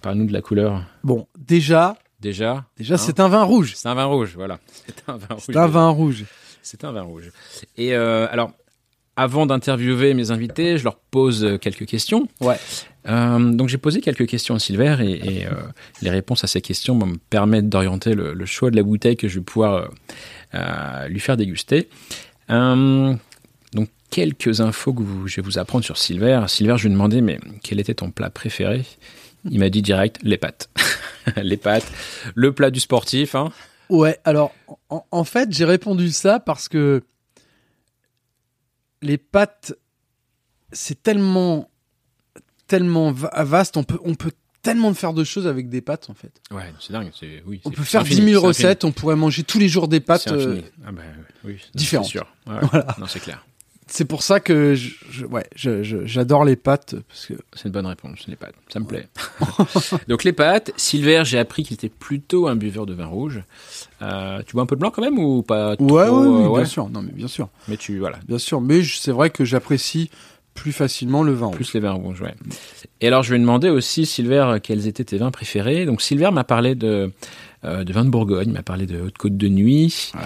[0.02, 0.85] parle-nous de la couleur.
[1.04, 3.74] Bon, déjà, Déjà, déjà Hein c'est un vin rouge.
[3.76, 4.59] c'est un vin rouge, voilà.
[4.85, 5.44] C'est un vin rouge.
[5.46, 6.24] C'est un vin rouge.
[6.62, 7.31] C'est un vin rouge.
[7.76, 8.50] Et euh, alors,
[9.14, 12.26] avant d'interviewer mes invités, je leur pose euh, quelques questions.
[12.40, 12.57] Ouais.
[13.09, 15.50] Euh, donc j'ai posé quelques questions à Silver et, et, euh,
[16.02, 19.16] les réponses à ces questions vont me permettre d'orienter le, le choix de la bouteille
[19.16, 19.88] que je vais pouvoir
[20.54, 21.88] euh, lui faire déguster.
[22.48, 26.42] Donc quelques infos que vous- je vais vous apprendre sur Silver.
[26.48, 28.85] Silver, je lui ai demandé mais quel était ton plat préféré?
[29.51, 30.70] Il m'a dit direct les pâtes.
[31.37, 31.87] les pâtes,
[32.35, 33.35] le plat du sportif.
[33.35, 33.53] Hein.
[33.90, 34.53] Ouais, alors,
[34.90, 37.03] en, en fait, j'ai répondu ça parce que
[39.03, 39.74] les pâtes,
[40.72, 41.70] c'est tellement,
[42.66, 46.14] tellement va- vaste, on peut, on peut tellement faire de choses avec des pâtes, en
[46.14, 46.33] fait.
[46.51, 47.11] Ouais, c'est dingue.
[47.18, 47.61] C'est oui.
[47.64, 48.66] On peut faire infini, 10 000 c'est infini.
[48.66, 50.27] recettes, on pourrait manger tous les jours des pâtes.
[50.29, 50.59] Infini.
[50.59, 51.03] euh, Ah bah,
[51.44, 52.07] oui, différentes.
[52.07, 52.27] C'est sûr.
[52.46, 52.96] Ouais, Voilà.
[52.98, 53.46] Non, c'est clair.
[53.88, 57.87] C'est pour ça que je, je- ouais, j'adore les pâtes parce que C'est une bonne
[57.87, 58.55] réponse, les pâtes.
[58.72, 59.09] Ça me plaît.
[60.09, 63.42] Donc les pâtes, Silver, j'ai appris qu'il était plutôt un buveur de vin rouge.
[64.03, 66.44] Euh, tu bois un peu de blanc quand même ou pas trop ouais, ouais, oui,
[66.46, 66.88] euh, bien sûr.
[66.88, 68.61] Non, mais bien sûr, Mais tu voilà, bien sûr.
[68.61, 70.11] Mais c'est vrai que j'apprécie
[70.55, 71.46] plus facilement le vin.
[71.46, 71.57] rouge.
[71.57, 72.35] plus les vins rouges, ouais.
[73.01, 75.87] Et alors je lui ai demandé aussi Silver quels étaient tes vins préférés.
[75.87, 77.12] Donc Silver m'a parlé de
[77.64, 80.20] euh, de vin de Bourgogne, il m'a parlé de Haute Côte de Nuit, Ouais.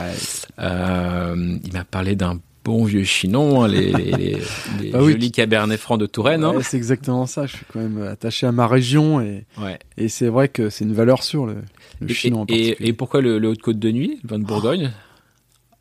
[0.58, 4.36] euh, il m'a parlé d'un bon vieux chinon, hein, les, les, les,
[4.80, 5.12] les Ah oui.
[5.12, 6.44] jolis cabernets francs de Touraine.
[6.44, 6.54] hein.
[6.62, 7.46] C'est exactement ça.
[7.46, 9.78] Je suis quand même attaché à ma région et, Ouais.
[9.98, 11.56] et c'est vrai que c'est une valeur sûre le,
[12.00, 14.38] le Et, chinon en et- et pourquoi le, le Haute Côte de Nuit, le vin
[14.38, 14.92] de Bourgogne?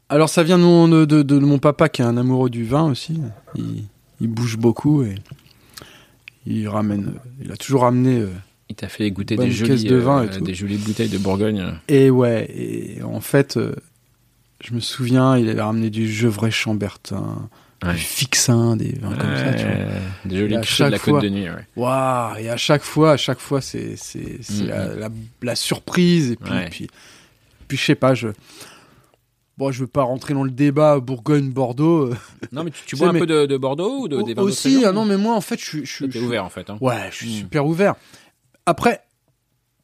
[0.10, 2.66] Alors ça vient de mon, de, de- de mon papa qui est un amoureux du
[2.66, 3.22] vin aussi.
[3.56, 3.84] Il,
[4.20, 5.16] il bouge beaucoup et
[6.46, 7.14] il ramène.
[7.44, 8.20] Il a toujours ramené.
[8.20, 8.28] euh,
[8.70, 11.64] Il t'a fait goûter des jolies, de vin euh, des jolies bouteilles de Bourgogne.
[11.88, 12.50] Et ouais.
[12.56, 13.74] Et en fait, euh,
[14.64, 17.50] je me souviens, il avait ramené du Gevrey Chambertin,
[17.84, 17.94] Ouais.
[17.94, 19.54] du Fixin, des vins comme ça.
[19.56, 19.72] Tu vois.
[19.74, 19.88] Ouais,
[20.26, 21.48] Des jolis de la fois- Côte de Nuit.
[21.76, 22.44] Ouais.
[22.44, 24.70] Et à chaque fois, à chaque fois, c'est c'est c'est Mhm.
[24.70, 25.10] la, la,
[25.42, 26.68] la surprise et puis Ouais.
[26.70, 26.88] puis
[27.68, 28.28] puis je sais pas, je
[29.58, 32.12] bon, je veux pas rentrer dans le débat Bourgogne Bordeaux.
[32.12, 32.16] euh,
[32.52, 34.84] Non, mais tu, bois un mais- peu de, de Bordeaux ou de, des vins aussi.
[34.86, 36.70] Ah non, mais moi en fait, je suis ouvert en fait.
[36.70, 36.78] Hein.
[36.82, 37.38] Ouais, je suis Mhm.
[37.40, 37.96] super ouvert.
[38.68, 39.02] Après,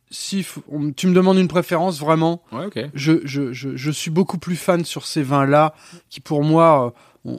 [0.10, 4.38] si on- tu me demandes une préférence, vraiment, Ouais, je, je, je, je suis beaucoup
[4.38, 5.74] plus fan sur ces vins-là,
[6.10, 6.94] qui pour moi,
[7.26, 7.38] euh,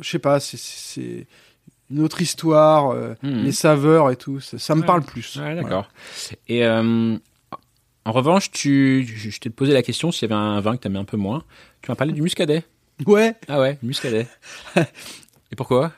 [0.00, 1.26] je sais pas, c'est-
[1.88, 3.44] une autre histoire, euh, Mhm.
[3.44, 4.86] les saveurs et tout, ça, ça me Ouais.
[4.86, 5.36] parle plus.
[5.36, 5.88] Ouais, d'accord.
[6.48, 7.16] Et euh,
[8.04, 10.82] en revanche, tu, je, je t'ai posé la question s'il y avait un vin que
[10.82, 11.44] t'aimais un peu moins.
[11.82, 12.64] Tu m'as parlé du muscadet.
[13.06, 14.26] Ouais, Ah ouais, muscadet.
[15.52, 15.92] Et pourquoi?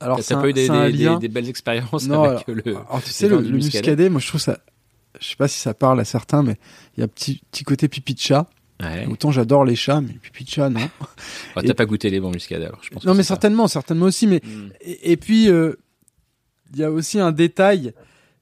[0.00, 2.76] Alors T'as pas eu des, belles expériences Non, avec alors, le.
[2.76, 3.78] alors, tu sais, le, le muscadet.
[3.90, 4.58] muscadet, moi je trouve ça,
[5.20, 6.56] je sais pas si ça parle à certains, mais
[6.96, 8.46] il y a un petit, petit côté pipi de chat.
[8.80, 9.06] Ouais.
[9.10, 10.80] Autant j'adore les chats, mais pipi de chat, non.
[11.56, 13.04] Oh, T'as pas goûté les bons muscadets alors, je pense.
[13.04, 13.28] non, mais ça.
[13.28, 14.68] certainement, certainement aussi, mais Hmm.
[14.80, 15.74] Et, et puis, euh,
[16.72, 17.92] il y a aussi un détail,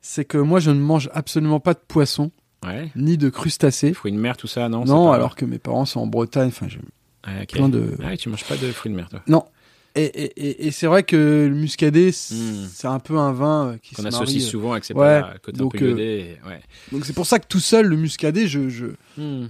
[0.03, 2.31] c'est que moi, je ne mange absolument pas de poisson,
[2.67, 2.91] Ouais.
[2.97, 3.95] ni de crustacés.
[3.95, 6.49] Fruits de mer, tout ça, non Non, alors que mes parents sont en Bretagne.
[6.49, 6.79] Enfin, j'ai
[7.27, 7.49] Ouais, ok.
[7.53, 7.97] plein de.
[8.01, 9.21] Ouais, tu manges pas de fruits de mer, toi.
[9.27, 9.45] Non.
[9.97, 11.17] Et, et, et, et c'est vrai que
[11.49, 12.69] le muscadet, c'est Mm.
[12.73, 14.47] c'est un peu un vin euh, qui Qu'on associe euh.
[14.47, 16.03] souvent avec ses Ouais, plats, côté donc, un peu euh, iodé.
[16.03, 16.61] et- Ouais.
[16.93, 19.47] Donc c'est pour ça que tout seul, le muscadet, je, je, Hmm.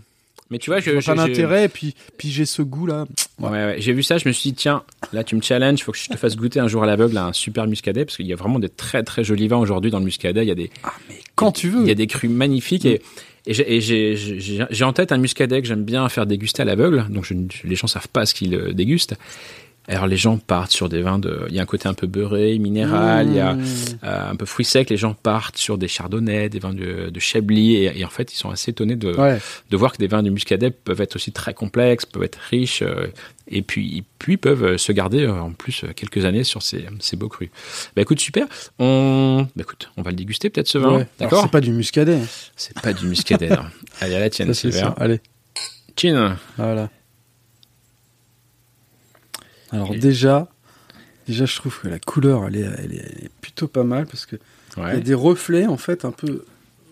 [0.48, 1.64] Mais tu vois, je- l'intérêt.
[1.64, 3.06] Et puis, puis j'ai ce goût-là.
[3.40, 3.76] Ouais, ouais.
[3.80, 5.98] J'ai vu ça, je me suis dit, tiens, là tu me challenges, il faut que
[5.98, 8.36] je te fasse goûter un jour à l'aveugle un super muscadet, parce qu'il y a
[8.36, 10.42] vraiment des très très jolis vins aujourd'hui dans le muscadet.
[10.44, 11.80] Il y a des, Ah, mais quand tu veux.
[11.82, 13.02] il y a des crus magnifiques et,
[13.48, 16.62] et j'ai- et j'ai- j'ai j'ai en tête un muscadet que j'aime bien faire déguster
[16.62, 19.16] à l'aveugle, donc je, les gens savent pas ce qu'ils euh, dégustent.
[19.88, 22.06] Alors les gens partent sur des vins de, il y a un côté un peu
[22.06, 23.64] beurré, minéral, il y a Mmh.
[24.04, 24.90] euh, un peu fruits secs.
[24.90, 28.32] Les gens partent sur des chardonnays, des vins de, de chablis, et, et en fait
[28.32, 29.38] ils sont assez étonnés de, Ouais.
[29.70, 32.82] de voir que des vins du muscadet peuvent être aussi très complexes, peuvent être riches,
[32.82, 33.06] euh,
[33.48, 37.16] et puis, puis peuvent euh, se garder euh, en plus quelques années sur ces, ces
[37.16, 37.50] beaux crus.
[37.94, 38.46] Bah écoute, super.
[38.80, 41.06] On, bah écoute, on va le déguster peut-être ce vin, Ouais.
[41.20, 42.18] D'accord C'est pas du muscadet.
[42.56, 43.50] C'est pas du muscadet.
[43.50, 43.62] non.
[44.00, 44.94] Allez, à la tienne, Ça.
[44.98, 45.20] Allez.
[45.96, 46.36] Chin.
[46.56, 46.90] Voilà.
[49.76, 50.48] Alors Et- déjà,
[51.28, 54.06] déjà je trouve que la couleur elle est, elle est, elle est plutôt pas mal
[54.06, 54.36] parce que
[54.76, 56.44] il y a des reflets en fait un peu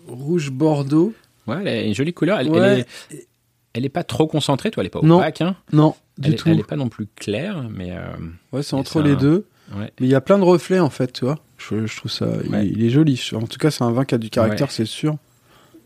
[0.07, 1.13] rouge bordeaux.
[1.47, 2.39] ouais, elle a une jolie couleur.
[2.39, 2.85] Elle, elle Ouais.
[3.11, 3.27] est,
[3.73, 4.81] elle est pas trop concentrée, toi.
[4.81, 5.17] Elle est pas Non.
[5.17, 5.41] opaque.
[5.41, 5.55] Hein.
[5.73, 6.49] Non, du tout.
[6.49, 8.05] elle est pas non plus claire, mais euh,
[8.53, 9.45] Ouais, c'est entre les deux.
[9.75, 9.91] ouais.
[9.99, 11.39] Mais il y a plein de reflets en fait, tu vois.
[11.57, 12.67] Je, je trouve ça, il- Ouais.
[12.67, 13.21] il, est joli.
[13.33, 15.17] En tout cas, c'est un vin qui a du caractère, c'est sûr.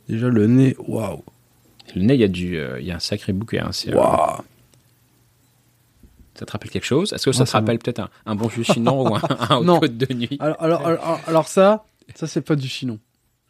[0.07, 1.23] Déjà le nez, waouh,
[1.95, 3.59] le nez, il y a du, euh, il y a un sacré bouquet.
[3.59, 3.71] Hein.
[3.89, 4.41] Euh, waouh.
[6.39, 7.13] Ça te rappelle quelque chose?
[7.13, 9.61] Est-ce que ça Non, te rappelle peut-être un, un bon vieux chinon ou un, un
[9.61, 9.79] Non.
[9.79, 10.37] de nuit?
[10.39, 11.83] Alors, alors, alors, alors ça,
[12.15, 12.99] ça c'est pas du chinon.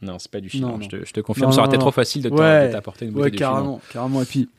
[0.01, 0.77] Non, c'est pas du chinon.
[0.77, 1.47] Non, Je, te, je te confirme.
[1.49, 2.67] Non, ça aurait été trop facile de t'a- Ouais.
[2.67, 3.49] de t'apporter une Ouais, bouteille de chinon.
[3.51, 4.21] carrément, carrément.
[4.21, 4.49] Et puis,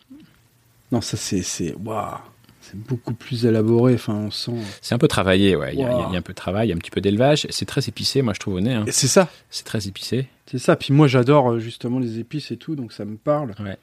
[0.92, 2.18] non, ça c'est, waouh,
[2.60, 3.94] c'est beaucoup plus élaboré.
[3.94, 4.52] Enfin, on sent.
[4.82, 5.70] C'est un peu travaillé, ouais.
[5.74, 7.00] Il y, a- y y un peu de travail, il y a un petit peu
[7.00, 7.46] d'élevage.
[7.50, 8.74] C'est très épicé, moi, je trouve, au nez.
[8.74, 8.84] hein.
[8.90, 9.28] C'est ça.
[9.50, 10.28] C'est très épicé.
[10.46, 10.76] C'est ça.
[10.76, 13.54] Puis moi, j'adore euh, justement les épices et tout, donc ça me parle.
[13.60, 13.78] Ouais.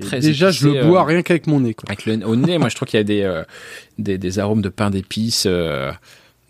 [0.00, 1.84] Très déjà, je le bois euh, rien qu'avec mon nez, quoi.
[1.88, 3.44] Avec le, au nez, moi, je trouve qu'il y a des, euh,
[3.98, 5.92] des, des arômes de pain d'épices, euh,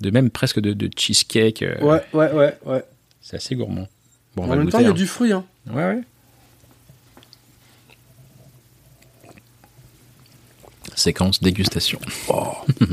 [0.01, 1.63] de même presque de, de cheesecake.
[1.63, 2.85] euh, Ouais, ouais, ouais, ouais.
[3.21, 3.89] C'est assez gourmand.
[4.37, 4.93] Bon, on en va même temps, il y a hein.
[4.95, 5.45] du fruit, hein.
[5.71, 6.01] Ouais, ouais.
[10.95, 11.99] Séquence dégustation.
[12.29, 12.53] Oh.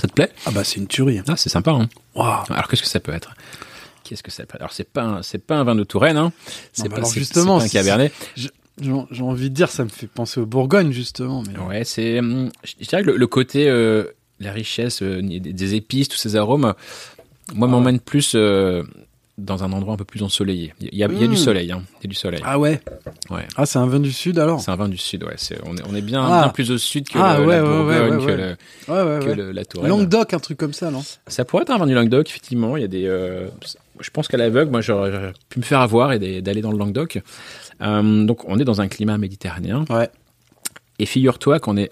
[0.00, 0.30] Ça te plaît?
[0.44, 1.18] Ah bah, c'est une tuerie.
[1.20, 1.24] hein.
[1.28, 2.44] Ah, c'est sympa, hein Waouh.
[2.50, 3.34] Alors qu'est-ce que ça peut être?
[4.02, 6.16] Qu'est-ce que ça peut être Alors c'est pas un, c'est pas un vin de Touraine,
[6.16, 6.32] hein.
[6.72, 8.12] C'est pas alors, justement, pas un Cabernet.
[8.80, 11.42] J'ai envie de dire, ça me fait penser au Bourgogne, justement.
[11.46, 11.58] Mais...
[11.58, 14.04] Ouais, c'est hum, je dirais que le, le côté euh,
[14.40, 16.62] la richesse euh, des, épices, tous ces arômes,
[17.54, 18.82] moi Ah m'emmène plus euh,
[19.38, 20.74] dans un endroit un peu plus ensoleillé.
[20.80, 21.36] Il y a, il y a du Mm.
[21.36, 21.82] soleil, hein.
[22.00, 22.40] Il y a du soleil.
[22.44, 22.80] Ah ouais.
[23.30, 23.46] Ouais.
[23.56, 24.60] Ah, c'est un vin du sud alors?
[24.60, 25.34] C'est un vin du sud, ouais.
[25.66, 26.42] On, est, on est bien, Ah.
[26.42, 28.30] bien plus au sud que Ah, le- ouais, la ouais, Bourgogne, ouais, que,
[28.92, 29.16] ouais.
[29.18, 29.88] le- que le- la Touraine.
[29.90, 31.02] Languedoc, un truc comme ça, non?
[31.26, 32.76] Ça pourrait être un vin du Languedoc, effectivement.
[32.76, 33.06] Il y a des.
[33.06, 33.48] euh,
[34.00, 37.20] je pense qu'à l'aveugle, moi, j'aurais pu me faire avoir et d'aller dans le Languedoc.
[37.82, 39.84] Euh, donc, on est dans un climat méditerranéen.
[39.90, 40.08] Ouais.
[40.98, 41.90] Et figure-toi qu'on est,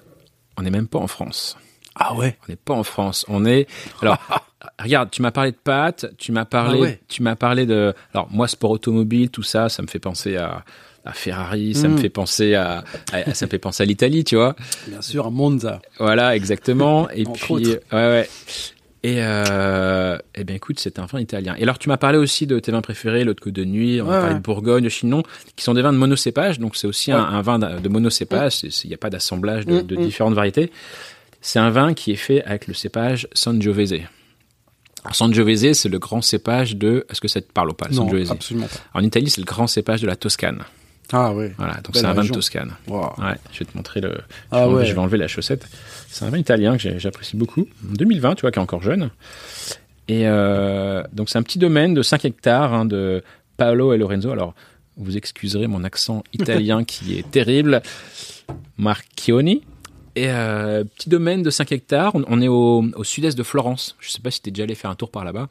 [0.57, 1.57] on n'est même pas en France.
[1.95, 2.37] Ah ouais.
[2.47, 3.25] On n'est pas en France.
[3.29, 3.66] On est.
[4.01, 4.18] Alors,
[4.79, 7.01] regarde, tu m'as parlé de pâtes, tu m'as parlé, Ah ouais.
[7.09, 7.95] tu m'as parlé de.
[8.14, 10.64] Alors, moi, sport automobile, tout ça, ça me fait penser à,
[11.05, 14.37] à Ferrari, ça me fait penser à, à- ça me fait penser à l'Italie, tu
[14.37, 14.55] vois.
[14.87, 15.83] Bien sûr, à Monza.
[15.99, 17.11] Voilà, exactement.
[17.11, 17.81] Et Entre puis, autres.
[17.92, 18.29] ouais, ouais.
[19.05, 21.57] Et euh, eh bien, écoute, c'est un vin italien.
[21.59, 24.09] Et alors, tu m'as parlé aussi de tes vins préférés, l'autre Côte de Nuit, on
[24.09, 24.35] a parlé ouais.
[24.35, 25.25] de Bourgogne, de Chinon,
[25.57, 26.61] qui sont des vins de monocépage.
[26.61, 27.35] Donc, c'est aussi un, Ouais.
[27.35, 28.62] un vin de monocépage.
[28.62, 30.05] Il n'y a pas d'assemblage de, Mm, de mm.
[30.05, 30.71] différentes variétés.
[31.41, 33.95] C'est un vin qui est fait avec le cépage Sangiovese.
[35.05, 37.05] Alors, Sangiovese, c'est le grand cépage de.
[37.11, 38.99] Est-ce que ça te parle ou pas, Non, Sangiovese absolument pas.
[38.99, 40.62] En Italie, c'est le grand cépage de la Toscane.
[41.11, 41.53] Ah ouais.
[41.59, 42.29] Voilà, donc c'est un vin de.
[42.29, 42.73] Toscane.
[42.87, 43.12] Wow.
[43.19, 44.19] Ouais, je vais te montrer le.
[44.51, 44.87] Ah je, vais ouais.
[44.87, 45.67] je vais enlever la chaussette.
[46.09, 47.67] C'est un vin italien que j'apprécie beaucoup.
[47.91, 49.11] En 2020, tu vois, qui est encore jeune.
[50.09, 53.23] Et euh, donc, c'est un petit domaine de 5 hectares hein, de
[53.57, 54.31] Paolo et Lorenzo.
[54.31, 54.55] Alors,
[54.97, 57.83] vous excuserez mon accent italien qui est terrible.
[58.79, 59.62] Marchioni.
[60.14, 62.14] Et euh, petit domaine de 5 hectares.
[62.14, 63.96] On, on est au, au sud-est de Florence.
[64.01, 65.48] Je sais pas si tu es déjà allé faire un tour par là-bas.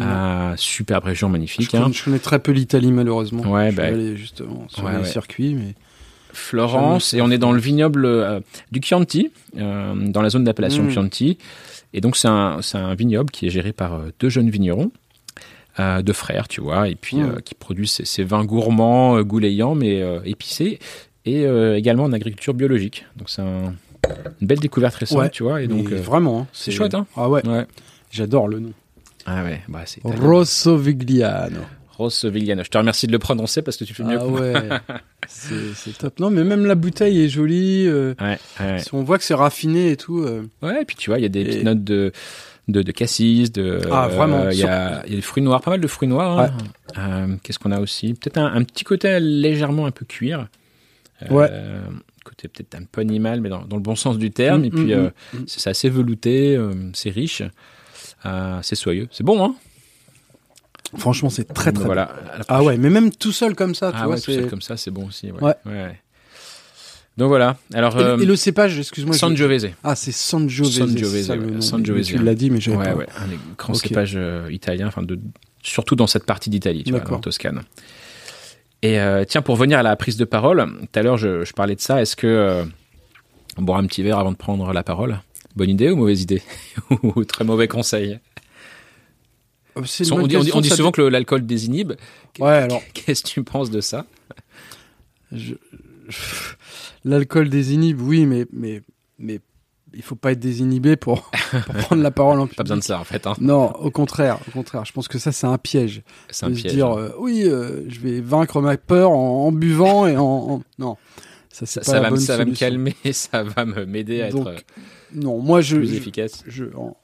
[0.00, 1.70] Euh, superbe région Je magnifique.
[1.70, 1.90] connais, hein.
[1.92, 3.42] je connais très peu l'Italie malheureusement.
[3.50, 5.04] Ouais, je bah, suis allé justement sur ouais, les ouais.
[5.04, 5.74] circuits, mais
[6.32, 8.38] Florence et on est dans le vignoble euh,
[8.70, 10.90] du Chianti, dans la zone d'appellation Mm.
[10.90, 11.38] Chianti.
[11.94, 14.92] Et donc c'est un, vignoble qui est géré par deux jeunes vignerons,
[16.02, 17.22] deux frères, tu vois, et puis Mm.
[17.30, 20.78] euh, qui produisent ces, ces vins gourmands, goulayants, mais épicés,
[21.24, 21.42] et
[21.74, 23.04] également en agriculture biologique.
[23.16, 23.74] Donc c'est un-
[24.40, 25.30] une belle découverte récente, Ouais.
[25.30, 25.62] tu vois.
[25.62, 27.06] Et donc euh, vraiment, hein, c'est chouette, hein.
[27.16, 27.66] Ah ouais, ouais.
[28.10, 28.72] j'adore le nom.
[29.26, 30.20] Ah ouais, bah c'est italien.
[30.24, 31.60] Rosso Vigliano.
[31.98, 32.62] Rosso Vigliano.
[32.64, 34.40] Je te remercie de le prononcer parce que tu fais mieux Ah que moi.
[34.40, 34.62] ouais,
[35.28, 36.18] c'est top.
[36.20, 37.86] Non, mais même la bouteille est jolie.
[37.86, 38.76] euh, Ouais, ouais.
[38.92, 40.20] on voit que c'est raffiné et tout.
[40.20, 42.12] euh, Ouais, et puis tu vois, il y a des Et- petites notes de,
[42.68, 43.80] de, de cassis, de.
[43.90, 46.08] Ah, vraiment, euh, Il y, a, y a des fruits noirs, pas mal de fruits
[46.08, 46.38] noirs.
[46.38, 46.50] hein.
[46.98, 48.14] Euh, Qu'est-ce qu'on a aussi?
[48.14, 50.46] Peut-être un, un petit côté légèrement un peu cuir.
[51.22, 51.50] Euh, Ouais.
[52.28, 54.60] Côté peut-être un peu animal, mais dans, dans le bon sens du terme.
[54.62, 55.44] Mm, et puis, mm, euh, mm, mm.
[55.46, 57.42] c'est assez velouté, euh, c'est riche,
[58.26, 59.08] euh, c'est soyeux.
[59.10, 59.54] C'est bon, hein?
[60.96, 61.80] Franchement, c'est très très.
[61.82, 61.86] bon.
[61.86, 62.14] Voilà.
[62.48, 64.14] Ah ouais, mais même tout seul comme ça, tu Ah vois.
[64.16, 65.30] ouais, tout seul comme ça, c'est bon aussi.
[65.32, 65.54] Ouais.
[67.16, 67.56] Donc voilà.
[67.74, 69.12] Alors, Et, euh, et le cépage, excuse-moi.
[69.14, 69.70] je- Sangiovese.
[69.82, 70.78] Ah, c'est Sangiovese.
[70.78, 71.60] Sangiovese, ça, ouais.
[71.60, 72.06] Sangiovese.
[72.06, 73.80] Tu l'as dit, mais j'avais Ouais, un des grands Ok.
[73.80, 74.48] cépages euh,
[74.84, 75.18] enfin de,
[75.62, 77.62] surtout dans cette partie d'Italie, tu vois, en Toscane.
[78.82, 81.52] Et euh, tiens, pour venir à la prise de parole, tout à l'heure je, je
[81.52, 82.00] parlais de ça.
[82.00, 82.64] Est-ce que euh,
[83.56, 85.20] on boira un petit verre avant de prendre la parole?
[85.56, 86.42] Bonne idée ou mauvaise idée?
[87.02, 88.20] Ou très mauvais conseil?
[89.76, 91.92] Une on, dit, on dit- question, on dit souvent que l'alcool désinhibe.
[92.38, 92.82] Ouais, alors.
[92.94, 94.06] Qu'est-ce que tu penses de ça?
[95.32, 95.54] Je-
[97.04, 98.82] L'alcool désinhibe, oui, mais, mais,
[99.18, 99.40] mais
[99.94, 101.30] il faut pas être désinhibé pour,
[101.66, 102.56] pour prendre la parole en public.
[102.56, 103.26] Pas besoin de ça en fait.
[103.26, 103.34] Hein.
[103.40, 104.84] Non, au contraire, au contraire.
[104.84, 106.02] Je pense que ça, c'est un piège.
[106.30, 106.70] C'est un de piège.
[106.72, 110.22] se dire, euh, oui, euh, je vais vaincre ma peur en, en buvant et en,
[110.24, 110.96] en- non.
[111.50, 112.66] Ça, ça, ça va, me- bonne ça va me solution.
[112.68, 114.64] calmer, ça va me m'aider à Donc, être
[115.14, 116.44] Non, moi, je, plus je, efficace.
[116.46, 116.96] je, en-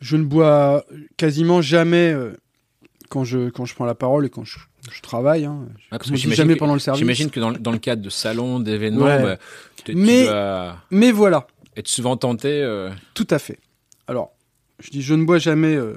[0.00, 0.84] je ne bois
[1.16, 2.32] quasiment jamais euh,
[3.10, 4.58] quand je quand je prends la parole et quand je,
[4.90, 5.44] je travaille.
[5.44, 5.66] Hein.
[5.90, 7.00] Ah, parce que jamais que- pendant le service.
[7.00, 9.22] J'imagine que dans, le- dans le cadre de salons, d'événements, Ouais.
[9.22, 9.36] bah,
[9.94, 11.46] Mais- dois Mais voilà,
[11.88, 12.62] souvent tenté.
[12.62, 13.58] euh, tout à fait.
[14.06, 14.32] Alors,
[14.80, 15.74] je dis, je ne bois jamais.
[15.74, 15.96] euh,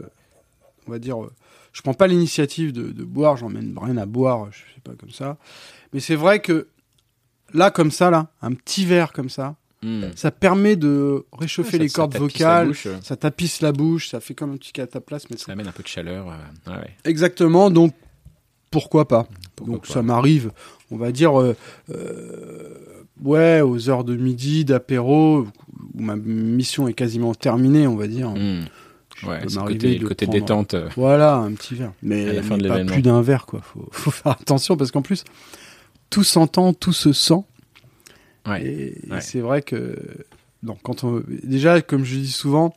[0.88, 1.32] on va dire, euh,
[1.72, 3.38] je prends pas l'initiative de, de boire.
[3.38, 4.48] J'emmène rien à boire.
[4.52, 5.38] Je sais pas comme ça.
[5.94, 6.68] Mais c'est vrai que
[7.54, 10.06] là, comme ça, là, un petit verre comme ça, hmm.
[10.16, 12.68] ça permet de réchauffer Ouais, les ça- cordes vocales.
[12.68, 15.30] bouche, euh, Ça tapisse la bouche, ça fait comme un petit cataplasme.
[15.36, 15.38] tout.
[15.38, 16.28] Ça amène un peu de chaleur.
[16.28, 16.74] ouais.
[17.06, 17.94] Exactement, donc
[18.72, 19.28] pourquoi pas?
[19.56, 19.94] Pourquoi Donc pas.
[19.94, 20.52] ça m'arrive,
[20.92, 21.32] on va dire,
[23.22, 25.48] ouais, aux heures de midi, d'apéro,
[25.94, 28.34] où ma mission est quasiment terminée, on va dire.
[28.36, 30.74] Je Ouais, le côté, de côté prendre- détente.
[30.74, 31.94] euh, Voilà, un petit verre.
[32.02, 33.62] Mais, À la fin mais de pas plus d'un verre, quoi.
[33.62, 35.24] Faut, faut faire attention parce qu'en plus,
[36.10, 37.44] tout s'entend, tout se sent.
[38.48, 38.66] Ouais.
[38.66, 39.96] Et, c'est vrai que,
[40.64, 42.76] non, quand on, déjà, comme je dis souvent,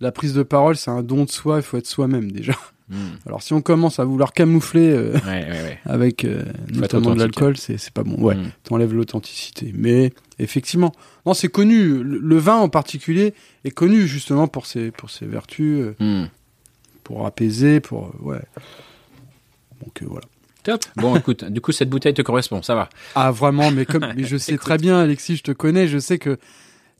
[0.00, 2.54] la prise de parole, c'est un don de soi, il faut être soi-même déjà.
[2.90, 2.96] Hmm.
[3.26, 5.78] Alors si on commence à vouloir camoufler euh, Ouais, ouais, ouais.
[5.86, 8.16] avec euh, notamment de l'alcool, c'est c'est pas bon.
[8.22, 8.50] Ouais, Hmm.
[8.64, 9.72] t'enlèves l'authenticité.
[9.74, 10.92] Mais effectivement,
[11.24, 12.02] non, c'est connu.
[12.02, 13.32] Le, le vin en particulier
[13.64, 16.28] est connu justement pour ses pour ses vertus, euh, Hmm.
[17.04, 18.40] pour apaiser, pour euh, ouais.
[19.82, 20.26] Donc euh, voilà.
[20.62, 20.82] Top.
[20.96, 22.88] Bon, écoute, du coup, cette bouteille te correspond, ça va.
[23.14, 24.64] Ah vraiment, mais comme mais je sais Écoute.
[24.66, 26.38] très bien, Alexis, je te connais, je sais que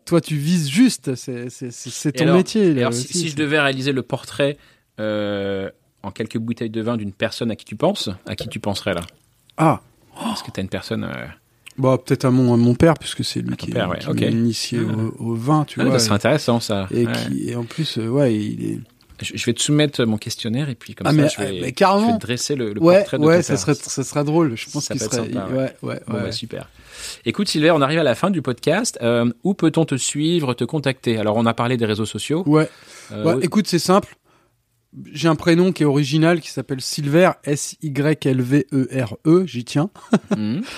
[0.04, 1.14] toi tu vises juste.
[1.14, 2.74] C'est ton alors- métier.
[2.74, 4.58] Là, alors, si, aussi, si je devais réaliser le portrait
[5.00, 5.70] euh,
[6.02, 8.94] en quelques bouteilles de vin d'une personne à qui tu penses, à qui tu penserais
[8.94, 9.00] là
[9.56, 9.80] Ah,
[10.32, 11.26] Est-ce que tu as une personne euh,
[11.76, 14.30] bah peut-être à mon, à mon père, puisque c'est lui qui, père, ouais, qui m'a
[14.30, 15.98] initié au, au vin, tu ah, vois.
[15.98, 16.86] Serait intéressant ça.
[16.92, 17.12] et, Ouais.
[17.12, 18.78] qui, et en plus, euh, ouais, il est.
[19.22, 21.72] Je vais te soumettre mon questionnaire et puis comme Ah, ça mais- je, vais, mais
[21.72, 22.06] carrément.
[22.08, 23.60] je vais te dresser le, le Ouais, portrait de ouais, ton ça père.
[23.60, 24.56] serait, ça serait drôle.
[24.56, 25.16] Je pense Ça qu'il serait.
[25.28, 26.00] sympa, ouais, ouais, ouais.
[26.08, 26.68] Bon, bah, super.
[27.24, 28.98] Écoute Sylvain, on arrive à la fin du podcast.
[29.02, 31.16] Euh, où peut-on te suivre, te contacter?
[31.18, 32.42] Alors on a parlé des réseaux sociaux.
[32.46, 32.68] Ouais.
[33.12, 34.16] Euh, Ouais, écoute, c'est simple.
[35.12, 39.90] J'ai un prénom qui est original, qui s'appelle Silver, S-Y-L-V-E-R-E, E, j'y tiens.
[40.30, 40.62] hum.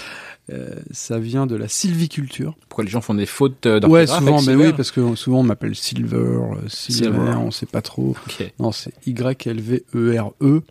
[0.52, 2.54] Euh, ça vient de la sylviculture.
[2.68, 5.40] Pourquoi les gens font des fautes euh, Ouais, d'orthographe souvent, mais oui, parce que souvent
[5.40, 7.34] on m'appelle Silver, euh, Silver, Silver.
[7.38, 8.16] on sait pas trop.
[8.60, 10.32] Non, c'est Y-L-V-E-R-E.
[10.40, 10.62] E.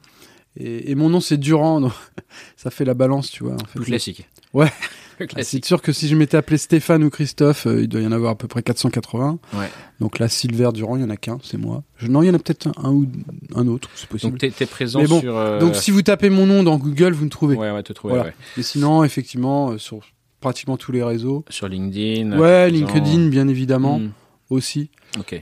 [0.57, 1.91] Et, et mon nom c'est Durand, donc
[2.55, 3.55] ça fait la balance, tu vois.
[3.55, 3.79] En fait.
[3.79, 4.29] Plus classique.
[4.53, 4.71] Ouais.
[5.36, 8.07] Ah, c'est sûr que si je m'étais appelé Stéphane ou Christophe, euh, il doit y
[8.07, 9.39] en avoir à peu près 480.
[9.53, 9.70] Ouais.
[9.99, 11.84] Donc là, Silver Durand, il y en a qu'un, c'est moi.
[11.97, 13.07] Je, non, il y en a peut-être un, un ou
[13.55, 14.32] un autre, c'est possible.
[14.38, 15.38] Donc t'es es présent Mais bon, sur.
[15.38, 17.55] euh, Donc si vous tapez mon nom dans Google, vous me trouvez.
[17.55, 18.13] Ouais, ouais, te trouver.
[18.16, 18.30] Voilà.
[18.30, 18.36] ouais.
[18.57, 19.99] Mais sinon, effectivement, euh, sur
[20.41, 21.43] pratiquement tous les réseaux.
[21.49, 22.38] Sur LinkedIn.
[22.38, 22.70] Ouais.
[22.70, 24.11] LinkedIn, bien évidemment, Hum,
[24.49, 24.89] aussi.
[25.20, 25.41] Ok.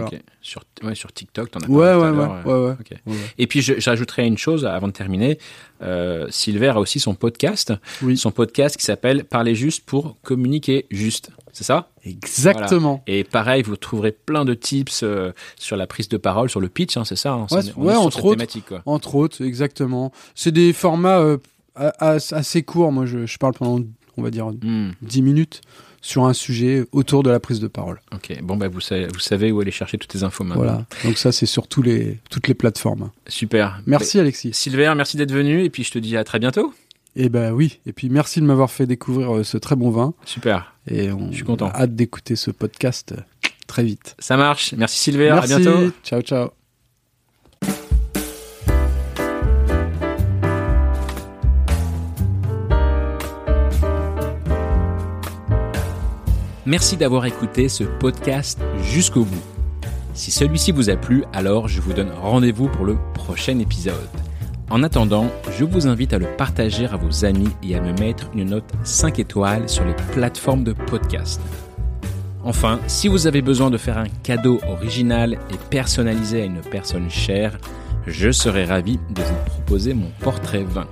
[0.00, 0.10] Voilà.
[0.42, 2.74] Sur, ouais, sur TikTok, t'en as Ouais, parlé ouais, tout à l'heure, euh.
[3.38, 5.38] Et puis je- j'ajouterai une chose avant de terminer.
[5.82, 7.72] Euh, Silver a aussi son podcast,
[8.02, 8.16] Oui.
[8.16, 11.30] son podcast qui s'appelle Parler juste pour communiquer juste.
[11.52, 11.90] C'est ça?
[12.04, 13.02] Exactement.
[13.06, 16.68] Et pareil, vous trouverez plein de tips euh, sur la prise de parole, sur le
[16.68, 18.66] pitch, hein, c'est ça hein, c'est- on est entre cette autres.
[18.66, 18.82] quoi.
[18.86, 20.10] Entre autres, exactement.
[20.34, 21.38] C'est des formats euh,
[21.76, 22.92] assez courts.
[22.92, 23.84] Moi, je, je parle pendant,
[24.16, 25.60] on va dire, Hmm, 10 minutes
[26.04, 27.98] sur un sujet autour de la prise de parole.
[28.14, 30.62] ok, bon bah vous savez, vous savez où aller chercher toutes les infos maintenant.
[30.62, 30.86] Voilà.
[31.02, 33.10] Donc ça, c'est sur tous les, toutes les plateformes.
[33.26, 33.80] Super.
[33.86, 34.52] Merci, Alexis.
[34.52, 36.74] Silver, merci d'être venu et puis je te dis à très bientôt.
[37.16, 37.78] Et ben oui.
[37.86, 40.12] Et puis merci de m'avoir fait découvrir euh, ce très bon vin.
[40.26, 40.74] Super.
[40.90, 41.68] Et on Je suis content.
[41.68, 43.14] a hâte d'écouter ce podcast
[43.66, 44.14] très vite.
[44.18, 44.74] Ça marche.
[44.76, 45.30] Merci Silver.
[45.32, 45.54] Merci.
[45.54, 45.90] À bientôt.
[46.04, 46.63] Ciao, ciao.
[56.66, 59.42] Merci d'avoir écouté ce podcast jusqu'au bout.
[60.14, 64.08] Si celui-ci vous a plu, alors je vous donne rendez-vous pour le prochain épisode.
[64.70, 65.26] En attendant,
[65.58, 68.72] je vous invite à le partager à vos amis et à me mettre une note
[68.82, 71.38] 5 étoiles sur les plateformes de podcast.
[72.44, 77.10] Enfin, si vous avez besoin de faire un cadeau original et personnalisé à une personne
[77.10, 77.58] chère,
[78.06, 80.86] je serai ravi de vous proposer mon portrait vin.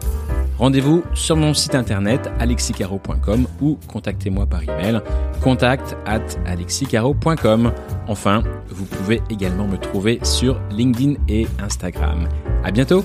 [0.59, 5.01] Rendez-vous sur mon site internet alexicaro.com ou contactez-moi par email
[5.43, 7.73] contact at alexicaro.com.
[8.07, 12.29] Enfin, vous pouvez également me trouver sur LinkedIn et Instagram.
[12.63, 13.05] À bientôt!